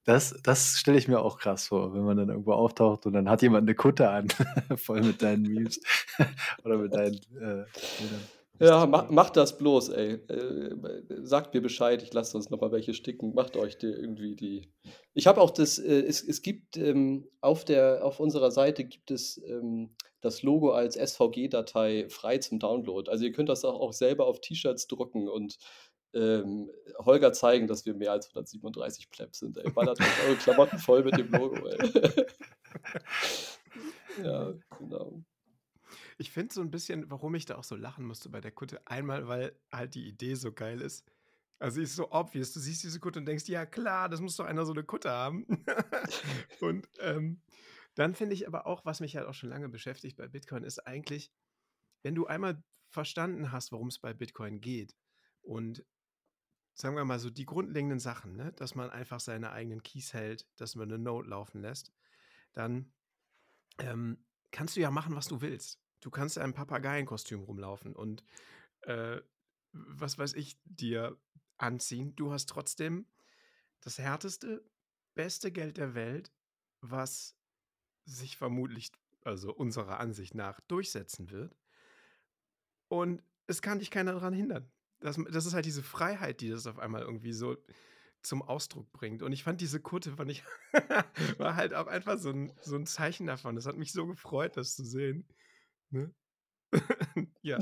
[0.05, 3.29] Das, das stelle ich mir auch krass vor, wenn man dann irgendwo auftaucht und dann
[3.29, 4.29] hat jemand eine Kutte an,
[4.77, 5.81] voll mit deinen Memes
[6.65, 7.65] oder mit deinen äh,
[8.65, 10.13] Ja, mach, macht das bloß, ey.
[10.29, 10.77] Äh,
[11.23, 13.35] sagt mir Bescheid, ich lasse uns nochmal welche sticken.
[13.35, 14.73] Macht euch die irgendwie die.
[15.13, 19.11] Ich habe auch das, äh, es, es gibt ähm, auf, der, auf unserer Seite gibt
[19.11, 19.91] es ähm,
[20.27, 23.11] das Logo als SVG-Datei frei zum Download.
[23.11, 25.59] Also ihr könnt das auch, auch selber auf T-Shirts drucken und
[26.15, 29.57] ähm, Holger zeigen, dass wir mehr als 137 Plebs sind.
[29.59, 29.71] Ey.
[29.71, 31.67] Ballert euch eure Klamotten voll mit dem Logo.
[31.67, 32.27] Ey.
[34.25, 35.23] ja, genau.
[36.19, 38.81] Ich finde so ein bisschen, warum ich da auch so lachen musste bei der Kutte.
[38.87, 41.05] Einmal, weil halt die Idee so geil ist.
[41.59, 42.53] Also, sie ist so obvious.
[42.53, 45.11] Du siehst diese Kutte und denkst, ja klar, das muss doch einer so eine Kutte
[45.11, 45.47] haben.
[46.61, 47.41] und ähm,
[47.97, 50.87] dann finde ich aber auch, was mich halt auch schon lange beschäftigt bei Bitcoin, ist
[50.87, 51.33] eigentlich,
[52.03, 54.95] wenn du einmal verstanden hast, worum es bei Bitcoin geht
[55.43, 55.85] und
[56.75, 58.53] sagen wir mal so, die grundlegenden Sachen, ne?
[58.53, 61.91] dass man einfach seine eigenen Keys hält, dass man eine Node laufen lässt,
[62.53, 62.93] dann
[63.79, 65.81] ähm, kannst du ja machen, was du willst.
[66.01, 68.23] Du kannst ja im Papageienkostüm rumlaufen und
[68.83, 69.21] äh,
[69.73, 71.19] was weiß ich dir
[71.57, 72.15] anziehen.
[72.15, 73.07] Du hast trotzdem
[73.81, 74.63] das härteste,
[75.15, 76.31] beste Geld der Welt,
[76.83, 77.36] was
[78.07, 78.91] sich vermutlich,
[79.25, 81.55] also unserer Ansicht nach, durchsetzen wird.
[82.89, 86.67] Und es kann dich keiner daran hindern das, das ist halt diese Freiheit, die das
[86.67, 87.57] auf einmal irgendwie so
[88.23, 89.23] zum Ausdruck bringt.
[89.23, 90.43] Und ich fand diese Kutte, fand ich,
[91.39, 93.55] war halt auch einfach so ein, so ein Zeichen davon.
[93.55, 95.29] Das hat mich so gefreut, das zu sehen.
[95.91, 96.13] Ne?
[97.43, 97.59] ja,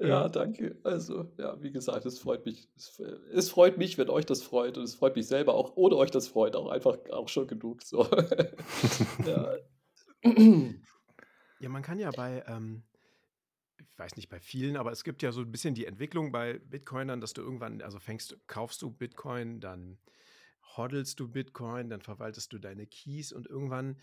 [0.00, 0.78] ja, danke.
[0.84, 2.68] Also, ja, wie gesagt, es freut mich.
[2.76, 2.98] Es,
[3.32, 4.78] es, freut mich, wenn euch das freut.
[4.78, 7.82] Und es freut mich selber auch, ohne euch das freut, auch einfach auch schon genug.
[7.82, 8.04] So.
[9.26, 9.56] ja.
[11.60, 12.82] ja, man kann ja bei, ähm,
[13.78, 16.58] ich weiß nicht bei vielen, aber es gibt ja so ein bisschen die Entwicklung bei
[16.58, 19.98] Bitcoinern, dass du irgendwann, also fängst, kaufst du Bitcoin, dann
[20.76, 23.98] hoddelst du Bitcoin, dann verwaltest du deine Keys und irgendwann,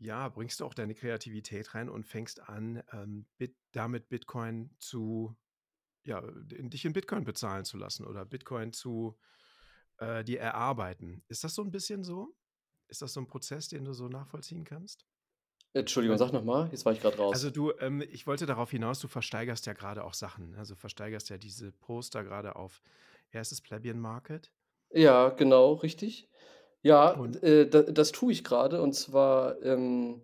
[0.00, 5.36] ja, bringst du auch deine Kreativität rein und fängst an, ähm, Bit, damit Bitcoin zu,
[6.04, 6.20] ja,
[6.54, 9.18] in, dich in Bitcoin bezahlen zu lassen oder Bitcoin zu
[9.98, 11.22] äh, dir erarbeiten.
[11.28, 12.34] Ist das so ein bisschen so?
[12.88, 15.06] Ist das so ein Prozess, den du so nachvollziehen kannst?
[15.72, 17.32] Entschuldigung, sag nochmal, jetzt war ich gerade raus.
[17.32, 20.56] Also du, ähm, ich wollte darauf hinaus, du versteigerst ja gerade auch Sachen.
[20.56, 22.82] Also versteigerst ja diese Poster gerade auf,
[23.32, 24.50] ja, ist es Plebeian Market?
[24.92, 26.28] Ja, genau, richtig.
[26.82, 28.82] Ja, Und äh, da, das tue ich gerade.
[28.82, 30.22] Und zwar ähm,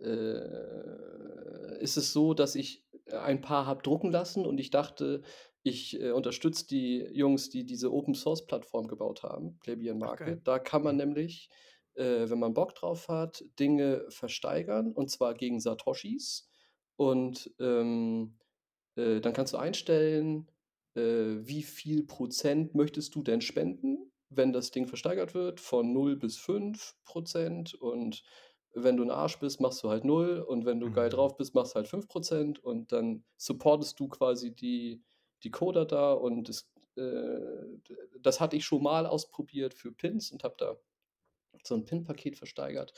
[0.00, 5.22] äh, ist es so, dass ich ein paar habe drucken lassen und ich dachte,
[5.62, 10.46] ich äh, unterstütze die Jungs, die diese Open Source Plattform gebaut haben, Plebeian Market.
[10.46, 11.02] Da kann man mhm.
[11.02, 11.50] nämlich
[11.96, 16.48] äh, wenn man Bock drauf hat, Dinge versteigern und zwar gegen Satoshis.
[16.96, 18.38] Und ähm,
[18.96, 20.50] äh, dann kannst du einstellen,
[20.94, 21.00] äh,
[21.40, 26.36] wie viel Prozent möchtest du denn spenden, wenn das Ding versteigert wird, von 0 bis
[26.36, 27.74] 5 Prozent.
[27.74, 28.22] Und
[28.74, 30.40] wenn du ein Arsch bist, machst du halt 0.
[30.40, 30.92] Und wenn du mhm.
[30.94, 32.62] geil drauf bist, machst du halt 5 Prozent.
[32.62, 35.02] Und dann supportest du quasi die,
[35.42, 36.12] die Coder da.
[36.12, 37.40] Und das, äh,
[38.20, 40.76] das hatte ich schon mal ausprobiert für Pins und habe da
[41.64, 42.92] so ein PIN-Paket versteigert.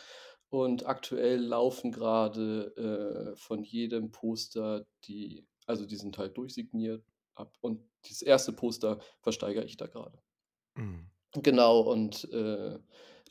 [0.50, 7.54] Und aktuell laufen gerade äh, von jedem Poster die, also die sind halt durchsigniert ab.
[7.60, 10.18] Und das erste Poster versteigere ich da gerade.
[10.74, 11.10] Mhm.
[11.34, 12.78] Genau, und äh,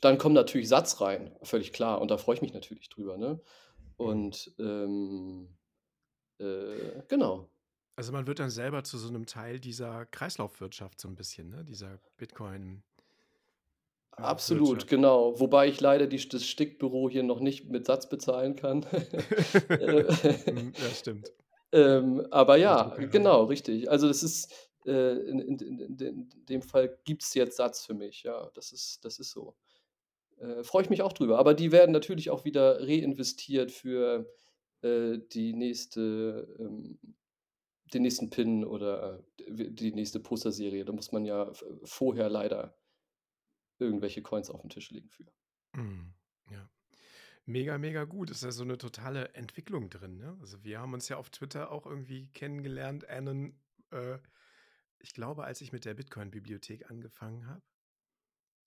[0.00, 2.00] dann kommt natürlich Satz rein, völlig klar.
[2.00, 3.16] Und da freue ich mich natürlich drüber.
[3.16, 3.40] Ne?
[3.96, 5.48] Und ähm,
[6.38, 7.48] äh, genau.
[7.96, 11.64] Also man wird dann selber zu so einem Teil dieser Kreislaufwirtschaft so ein bisschen, ne?
[11.64, 12.84] dieser Bitcoin.
[14.12, 14.90] Absolut, Wirtschaft.
[14.90, 15.38] genau.
[15.40, 18.86] Wobei ich leider die, das Stickbüro hier noch nicht mit Satz bezahlen kann.
[19.68, 21.32] Mhm, ja, stimmt.
[21.72, 23.90] Ähm, aber ja, genau, richtig.
[23.90, 27.94] Also das ist, äh, in, in, in, in, dem Fall gibt es jetzt Satz für
[27.94, 29.56] mich, ja, das ist, das ist so.
[30.38, 31.38] Äh, Freue ich mich auch drüber.
[31.38, 34.30] Aber die werden natürlich auch wieder reinvestiert für
[34.82, 36.98] äh, die nächste, ähm,
[37.92, 40.84] den nächsten Pin oder äh, die nächste Posterserie.
[40.84, 41.52] Da muss man ja
[41.84, 42.76] vorher leider
[43.78, 45.24] irgendwelche Coins auf dem Tisch liegen für.
[45.74, 46.14] Mhm,
[46.50, 46.68] ja.
[47.44, 48.30] Mega, mega gut.
[48.30, 50.18] Ist ja so eine totale Entwicklung drin.
[50.18, 50.36] Ne?
[50.40, 53.58] Also wir haben uns ja auf Twitter auch irgendwie kennengelernt, Anon,
[53.90, 54.18] äh,
[55.00, 57.62] ich glaube, als ich mit der Bitcoin-Bibliothek angefangen habe.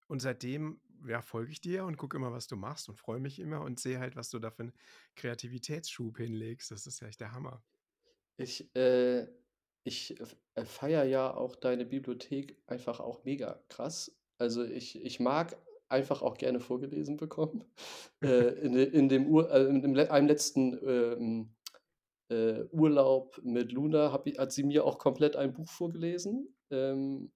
[0.08, 3.40] Und seitdem ja, folge ich dir und gucke immer, was du machst und freue mich
[3.40, 4.74] immer und sehe halt, was du da für einen
[5.16, 6.72] Kreativitätsschub hinlegst.
[6.72, 7.64] Das ist ja echt der Hammer.
[8.38, 9.28] Ich, äh,
[9.84, 10.20] ich
[10.56, 14.16] äh, feiere ja auch deine Bibliothek einfach auch mega krass.
[14.38, 15.58] Also ich, ich mag
[15.88, 17.64] einfach auch gerne vorgelesen bekommen.
[18.24, 21.56] Äh, in, in dem Ur, äh, in einem letzten ähm,
[22.32, 27.32] äh, Urlaub mit Luna hab, hat sie mir auch komplett ein Buch vorgelesen ähm,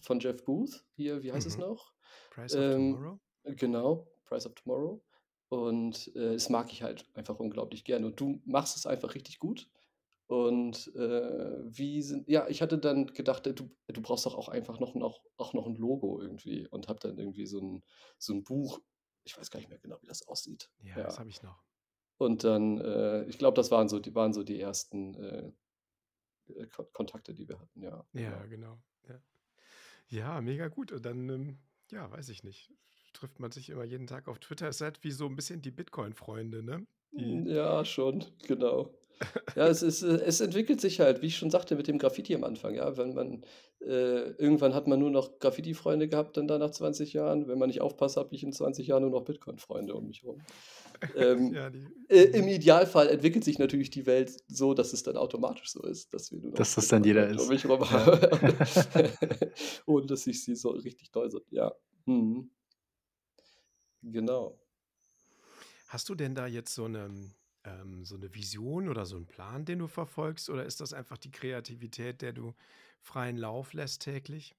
[0.00, 0.84] von Jeff Booth.
[0.94, 1.60] Hier, wie heißt es Mhm.
[1.62, 1.92] noch?
[2.30, 3.20] Price of Ähm, Tomorrow?
[3.44, 5.02] genau, Price of Tomorrow.
[5.48, 8.06] Und äh, das mag ich halt einfach unglaublich gerne.
[8.06, 9.68] Und du machst es einfach richtig gut.
[10.26, 14.48] Und äh, wie sind, ja, ich hatte dann gedacht, äh, du, du brauchst doch auch
[14.48, 17.82] einfach noch, noch, auch noch ein Logo irgendwie und hab dann irgendwie so ein,
[18.18, 18.80] so ein Buch,
[19.24, 20.70] ich weiß gar nicht mehr genau, wie das aussieht.
[20.78, 21.02] Ja, Ja.
[21.04, 21.62] das habe ich noch.
[22.22, 25.52] Und dann, äh, ich glaube, das waren so, die waren so die ersten äh,
[26.54, 28.04] äh, Kon Kontakte, die wir hatten, ja.
[28.12, 28.82] Ja, Genau.
[29.08, 29.20] Ja,
[30.08, 30.92] ja mega gut.
[30.92, 31.58] Und dann, ähm,
[31.90, 32.72] ja, weiß ich nicht.
[33.12, 34.68] Trifft man sich immer jeden Tag auf Twitter.
[34.68, 36.86] Ist halt wie so ein bisschen die Bitcoin-Freunde, ne?
[37.12, 38.94] Die, Ja, schon, genau.
[39.54, 42.34] Ja, es ist, äh, es entwickelt sich halt, wie ich schon sagte, mit dem Graffiti
[42.34, 42.96] am Anfang, ja.
[42.96, 43.44] Wenn man,
[43.80, 47.46] äh, irgendwann hat man nur noch Graffiti-Freunde gehabt, dann da nach 20 Jahren.
[47.48, 50.40] Wenn man nicht aufpasst, habe ich in 20 Jahren nur noch Bitcoin-Freunde um mich rum.
[51.16, 51.68] Ähm, ja,
[52.10, 52.48] äh, Im mhm.
[52.52, 56.38] Idealfall entwickelt sich natürlich die Welt so, dass es dann automatisch so ist, dass wir
[56.38, 57.64] nur noch Dass das dann jeder Bitcoin-Freunde um ist.
[57.64, 58.94] mich rum Ja.
[58.94, 59.50] haben.
[59.86, 61.72] Ohne dass ich sie so richtig doll sind, ja.
[62.06, 62.50] Mhm.
[64.02, 64.60] Genau.
[65.88, 67.10] Hast du denn da jetzt so eine,
[67.64, 70.50] ähm, so eine Vision oder so einen Plan, den du verfolgst?
[70.50, 72.54] Oder ist das einfach die Kreativität, der du
[73.02, 74.56] freien Lauf lässt täglich?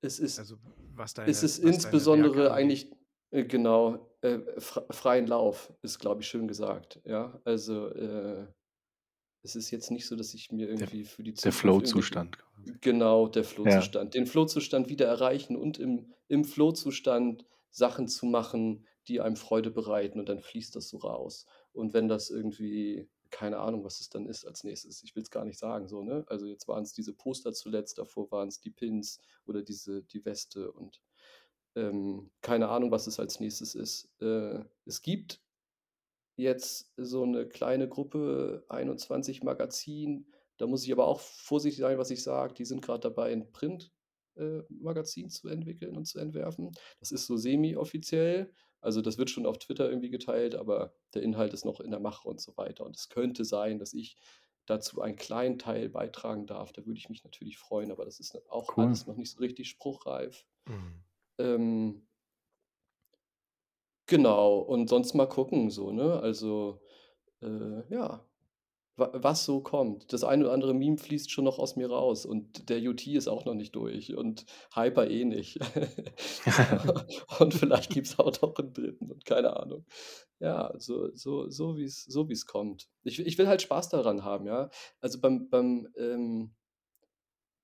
[0.00, 0.56] Es ist Also
[0.94, 2.92] was es deine, ist was deine Werke insbesondere eigentlich,
[3.30, 7.40] äh, genau, äh, fr freien Lauf ist, glaube ich, schön gesagt, ja.
[7.44, 8.46] Also, äh,
[9.42, 12.20] es ist jetzt nicht so, dass ich mir Der, irgendwie für die der Zukunft irgendwelche
[12.22, 12.38] Flow-Zustand
[12.82, 14.14] genau, der Ja, Flow-Zustand.
[14.14, 20.18] Den Flow-Zustand wieder erreichen und im im Flow-Zustand Sachen zu machen, die einem Freude bereiten
[20.20, 21.46] und dann fließt das so raus.
[21.72, 25.02] Und wenn das irgendwie keine Ahnung, was es dann ist als Nächstes.
[25.02, 26.24] Ich will es gar nicht sagen so, ne?
[26.28, 30.24] Also, jetzt waren es diese Poster zuletzt, davor waren es die Pins oder diese die
[30.24, 31.00] Weste und,
[31.76, 34.10] ähm, keine Ahnung, was es als Nächstes ist.
[34.20, 35.42] Äh, es gibt
[36.36, 40.26] jetzt so eine kleine Gruppe, 21 Magazin.
[40.56, 42.54] Da muss ich aber auch vorsichtig sein, was ich sage.
[42.54, 43.92] Die sind gerade dabei, ein Print
[44.68, 46.72] Magazin zu entwickeln und zu entwerfen.
[47.00, 48.52] Das ist so semi-offiziell.
[48.80, 52.00] Also, das wird schon auf Twitter irgendwie geteilt, aber der Inhalt ist noch in der
[52.00, 52.84] Mache und so weiter.
[52.86, 54.16] Und es könnte sein, dass ich
[54.66, 56.72] dazu einen kleinen Teil beitragen darf.
[56.72, 58.78] Da würde ich mich natürlich freuen, aber das ist auch Cool.
[58.78, 60.46] alles noch nicht so richtig spruchreif.
[60.66, 61.02] Mhm.
[61.38, 62.06] Ähm
[64.06, 66.18] Genau, und sonst mal gucken so, ne?
[66.20, 66.80] Also,
[67.42, 68.27] äh, ja,
[68.98, 70.12] was so kommt.
[70.12, 73.28] Das eine oder andere Meme fließt schon noch aus mir raus und der UT ist
[73.28, 74.44] auch noch nicht durch und
[74.74, 75.58] Hyper eh nicht.
[77.38, 79.84] Und vielleicht gibt's auch noch 'n dritten und keine Ahnung.
[80.40, 82.88] Ja, so so so wie's so wie's kommt.
[83.04, 84.70] Ich ich will halt Spaß daran haben, ja?
[85.00, 86.54] Also, beim beim, ähm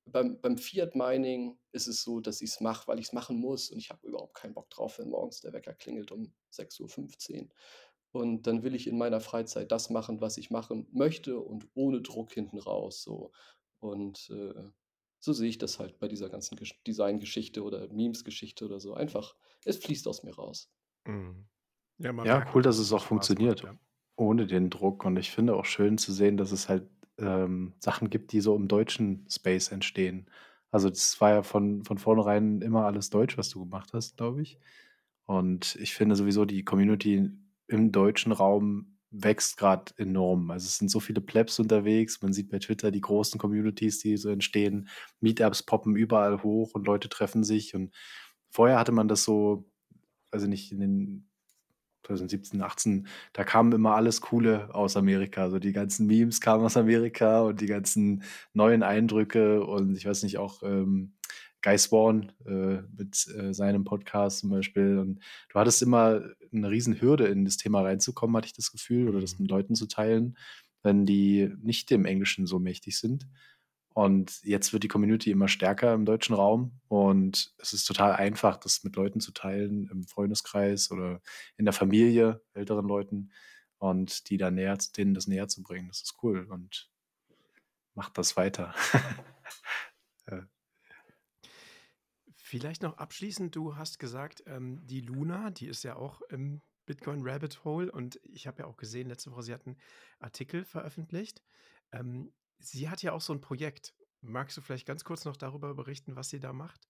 [0.07, 3.79] beim beim Fiat Mining ist es so, dass ich's mache, weil ich's machen muss und
[3.79, 7.55] ich habe überhaupt keinen Bock drauf, wenn morgens der Wecker klingelt um 6:15 Uhr.
[8.15, 12.01] Und dann will ich in meiner Freizeit das machen, was ich machen möchte und ohne
[12.01, 13.33] Druck hinten raus so.
[13.81, 14.71] Und, äh,
[15.19, 18.95] so sehe ich das halt bei dieser ganzen Gesch Designgeschichte oder Memes-Geschichte oder so.
[18.95, 19.35] Einfach,
[19.65, 20.71] es fließt aus mir raus.
[21.07, 21.47] Mhm.
[21.99, 23.79] Ja, man Ja, cool, auch, dass es auch funktioniert, macht, ja.
[24.17, 25.05] ohne den Druck.
[25.05, 26.89] Und ich finde auch schön zu sehen, dass es halt
[27.19, 30.31] ähm, Sachen gibt, die so im deutschen Space entstehen.
[30.71, 34.43] Also das war ja von, von vornherein immer alles Deutsch, was du gemacht hast, glaube
[34.43, 34.59] ich.
[35.27, 37.31] Und ich finde sowieso, die Community
[37.69, 40.51] im deutschen Raum wächst gerade enorm.
[40.51, 42.21] Also es sind so viele Plebs unterwegs.
[42.21, 44.89] Man sieht bei Twitter die großen Communities, die so entstehen.
[45.21, 47.75] Meetups poppen überall hoch und Leute treffen sich.
[47.75, 47.95] Und
[48.51, 49.71] vorher hatte man das so,
[50.33, 51.29] also nicht in den
[52.07, 55.43] 2017, 18, da kam immer alles Coole aus Amerika.
[55.43, 60.23] Also die ganzen Memes kamen aus Amerika und die ganzen neuen Eindrücke und ich weiß
[60.25, 61.15] nicht, auch ähm,
[61.65, 64.99] Guy Swan äh, mit äh, seinem Podcast zum Beispiel.
[64.99, 69.09] Und du hattest immer eine riesen Hürde, in das Thema reinzukommen, hatte ich das Gefühl,
[69.09, 69.45] oder das Mhm.
[69.45, 70.37] mit Leuten zu teilen,
[70.83, 73.27] wenn die nicht dem Englischen so mächtig sind.
[73.95, 78.57] Und jetzt wird die Community immer stärker im deutschen Raum und es ist total einfach,
[78.57, 81.21] das mit Leuten zu teilen, im Freundeskreis oder
[81.57, 83.31] in der Familie, älteren Leuten
[83.79, 85.89] und die dann näher, denen das näher zu bringen.
[85.89, 86.91] Das ist cool und
[87.95, 88.75] macht das weiter.
[92.55, 97.27] Vielleicht noch abschließend, du hast gesagt, ähm, die Luna, die ist ja auch im Bitcoin
[97.27, 99.77] Rabbit Hole und ich habe ja auch gesehen, letzte Woche, sie hat einen
[100.21, 101.43] Artikel veröffentlicht.
[101.91, 103.93] Ähm, sie hat ja auch so ein Projekt.
[104.21, 106.89] Magst du vielleicht ganz kurz noch darüber berichten, was sie da macht?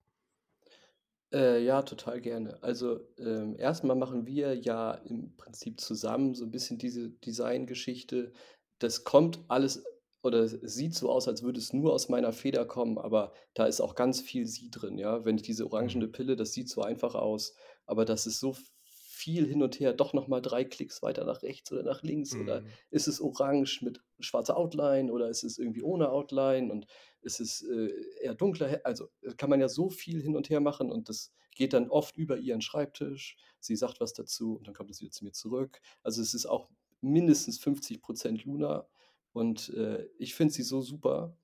[1.33, 2.61] Äh, ja, total gerne.
[2.61, 8.33] Also, ähm, erst machen wir ja im Prinzip zusammen so ein bisschen diese Designgeschichte.
[8.77, 9.83] Das kommt alles
[10.25, 13.65] oder es sieht so aus, als würde es nur aus meiner Feder kommen, aber da
[13.65, 15.25] ist auch ganz viel sie drin, ja?
[15.25, 16.09] Wenn ich diese orangene Mhm.
[16.09, 17.53] Pille das sieht so einfach aus,
[17.85, 21.41] aber das ist so viel hin und her, doch noch mal 3 Klicks weiter nach
[21.41, 22.77] rechts oder nach links oder Mhm.
[22.89, 26.85] ist es orange mit schwarzer Outline oder ist es irgendwie ohne Outline und
[27.21, 27.89] ist es, äh,
[28.21, 31.31] eher dunkler also, äh, kann man ja so viel hin und her machen und das
[31.55, 33.37] geht dann oft über ihren Schreibtisch.
[33.59, 35.79] Sie sagt was dazu und dann kommt es wieder zu mir zurück.
[36.03, 36.69] Also, es ist auch
[37.01, 38.87] mindestens 50% Luna
[39.35, 41.37] und, äh, ich finde sie so super.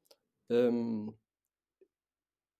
[0.50, 1.16] Ähm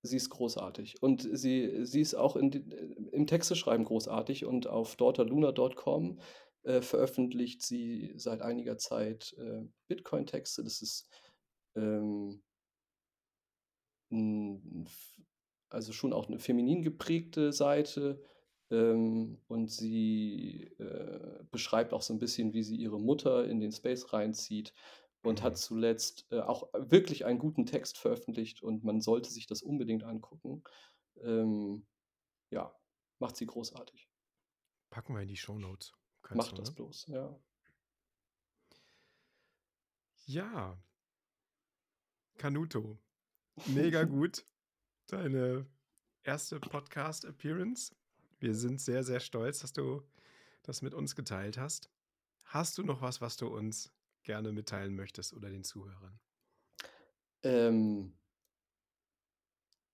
[0.06, 4.96] Sie ist großartig und sie sie ist auch in äh, im Texteschreiben großartig und auf
[4.96, 6.20] daughterluna.com,
[6.64, 10.64] äh, veröffentlicht sie seit einiger Zeit, äh, Bitcoin-Texte.
[10.64, 11.08] Das ist,
[11.76, 12.42] ähm
[14.12, 15.22] 'n f
[15.70, 18.22] also schon auch 'ne feminin geprägte Seite,
[18.72, 23.72] ähm, und sie, äh, beschreibt auch so 'n bisschen, wie sie ihre Mutter in den
[23.72, 24.74] Space reinzieht
[25.24, 25.58] und hat Mhm.
[25.58, 30.64] zuletzt, äh, auch wirklich einen guten Text veröffentlicht und man sollte sich das unbedingt angucken.
[31.22, 31.86] Ähm,
[32.52, 32.76] ja,
[33.20, 34.10] macht sie großartig.
[34.90, 35.94] Packen wir in die Shownotes.
[36.24, 36.76] Kannst Macht das ne?
[36.76, 37.40] bloß, ja.
[40.26, 40.78] Ja.
[42.38, 42.98] Canuto,
[43.66, 44.46] mega gut.
[45.08, 45.68] Deine
[46.24, 47.96] erste Podcast-Appearance.
[48.40, 50.04] Wir sind sehr, sehr stolz, dass du
[50.64, 51.90] das mit uns geteilt hast.
[52.46, 53.92] Hast du noch was, was du uns
[54.24, 56.20] gerne mitteilen möchtest oder den Zuhörern?
[57.44, 58.14] Ähm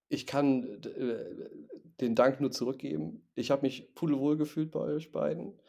[0.10, 1.50] ich kann äh,
[2.00, 3.28] den Dank nur zurückgeben.
[3.36, 5.60] Ich habe mich pudelwohl gefühlt bei euch beiden.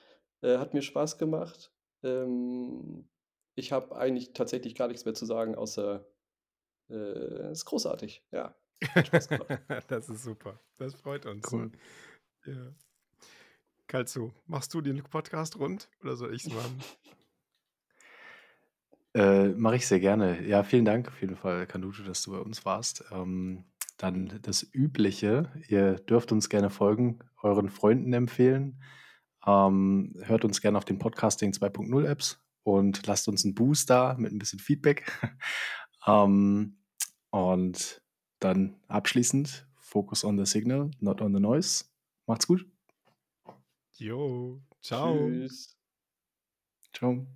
[0.43, 1.73] Äh, hat mir Spaß gemacht.
[2.03, 3.09] Ähm,
[3.55, 6.07] ich habe eigentlich tatsächlich gar nichts mehr zu sagen, außer,
[6.91, 8.25] äh, ist großartig.
[8.31, 8.55] Ja,
[8.95, 9.49] hat Spaß gemacht.
[9.89, 10.61] Das ist super.
[10.77, 11.51] Das freut uns.
[11.51, 11.73] Cool.
[12.47, 12.73] Ja.
[13.89, 16.79] Kalzo, machst du den Podcast rund oder soll ich's machen?
[19.15, 20.47] Äh, mache ich sehr gerne.
[20.47, 23.05] Ja, vielen Dank auf jeden Fall, Canuto, dass du bei uns warst.
[23.11, 23.65] Ähm,
[23.97, 25.51] dann das Übliche.
[25.69, 28.83] Ihr dürft uns gerne folgen, euren Freunden empfehlen.
[29.47, 34.15] Ähm, hört uns gerne auf den Podcasting 2.0 Apps und lasst uns 'n Boost da
[34.19, 35.05] mit 'n bisschen Feedback.
[36.07, 36.79] Ähm,
[37.31, 38.03] und
[38.41, 41.85] dann abschließend Focus on the signal, not on the noise.
[42.27, 42.67] Macht's gut.
[43.99, 45.43] Jo, tschau.
[45.49, 45.75] Tschüss.
[46.93, 47.27] Tschau.